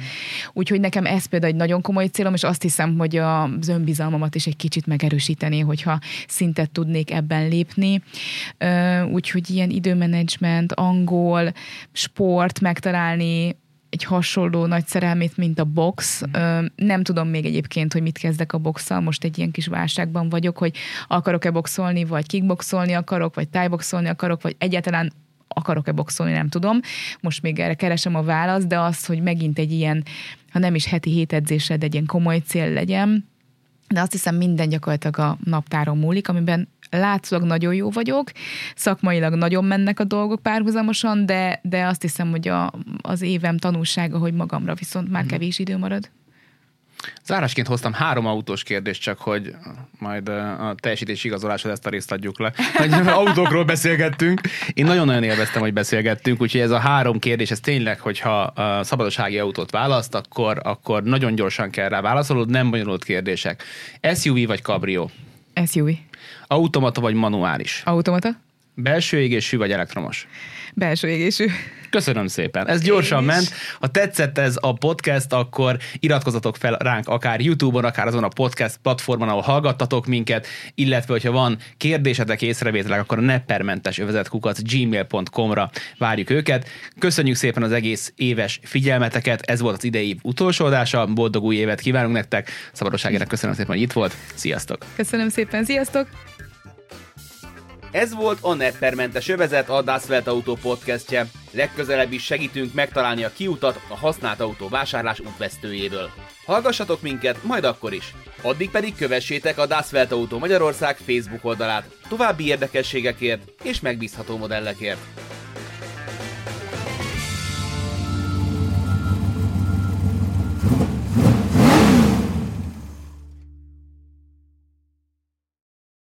[0.53, 4.47] Úgyhogy nekem ez például egy nagyon komoly célom, és azt hiszem, hogy az önbizalmamat is
[4.47, 5.99] egy kicsit megerősíteni, hogyha
[6.29, 8.03] szintet tudnék ebben lépni.
[9.13, 11.53] Úgyhogy ilyen időmenedzsment, angol,
[11.93, 13.57] sport megtalálni,
[13.91, 16.23] egy hasonló nagy szerelmét, mint a box.
[16.77, 20.59] Nem tudom még egyébként, hogy mit kezdek a boxsal, most egy ilyen kis válságban vagyok,
[20.59, 20.77] hogy
[21.09, 25.13] akarok-e boxolni, vagy kickboxolni akarok, vagy tájboxolni akarok, vagy egyáltalán
[25.55, 26.81] akarok-e boxolni, nem tudom.
[27.21, 30.05] Most még erre keresem a választ, de az, hogy megint egy ilyen,
[30.51, 33.33] ha nem is heti hét edzésed, egy ilyen komoly cél legyen,
[33.89, 38.31] de azt hiszem minden gyakorlatilag a naptáron múlik, amiben látszólag nagyon jó vagyok,
[38.75, 44.19] szakmailag nagyon mennek a dolgok párhuzamosan, de, de azt hiszem, hogy a, az évem tanulsága,
[44.19, 45.33] hogy magamra viszont már mhm.
[45.33, 46.11] kevés idő marad.
[47.25, 49.55] Zárásként hoztam három autós kérdést, csak hogy
[49.99, 52.53] majd a teljesítés igazolásod ezt a részt adjuk le.
[52.79, 54.41] Hogy autókról beszélgettünk.
[54.75, 59.39] Én nagyon-nagyon élveztem, hogy beszélgettünk, úgyhogy ez a három kérdés, ez tényleg, hogyha a szabadsági
[59.39, 63.63] autót választ, akkor, akkor nagyon gyorsan kell rá válaszolod, nem bonyolult kérdések.
[64.15, 65.09] SUV vagy cabrio?
[65.67, 65.89] SUV.
[66.47, 67.83] Automata vagy manuális?
[67.85, 68.44] Automata.
[68.75, 70.27] Belső égésű vagy elektromos?
[70.75, 71.47] Belső égésű.
[71.91, 72.69] Köszönöm szépen.
[72.69, 73.51] Ez gyorsan ment.
[73.81, 78.77] Ha tetszett ez a podcast, akkor iratkozatok fel ránk akár YouTube-on, akár azon a podcast
[78.83, 86.31] platformon, ahol hallgattatok minket, illetve hogyha van kérdésetek, észrevételek, akkor a neppermentes övezetkukat gmail.com-ra várjuk
[86.31, 86.69] őket.
[86.99, 91.81] Köszönjük szépen az egész éves figyelmeteket, ez volt az idei utolsó adása, boldog új évet
[91.81, 94.85] kívánunk nektek, Szabadosságének köszönöm szépen, hogy itt volt, sziasztok!
[94.97, 96.34] Köszönöm szépen, sziasztok!
[97.95, 101.27] Ez volt a Neppermentes övezet, a Das Welt Auto podcastje.
[101.51, 106.11] Legközelebb is segítünk megtalálni a kiutat a használt autó vásárlás útvesztőjéből.
[106.47, 108.15] Hallgassatok minket, majd akkor is.
[108.43, 115.01] Addig pedig kövessétek a Das Welt Magyarország Facebook oldalát további érdekességekért és megbízható modellekért.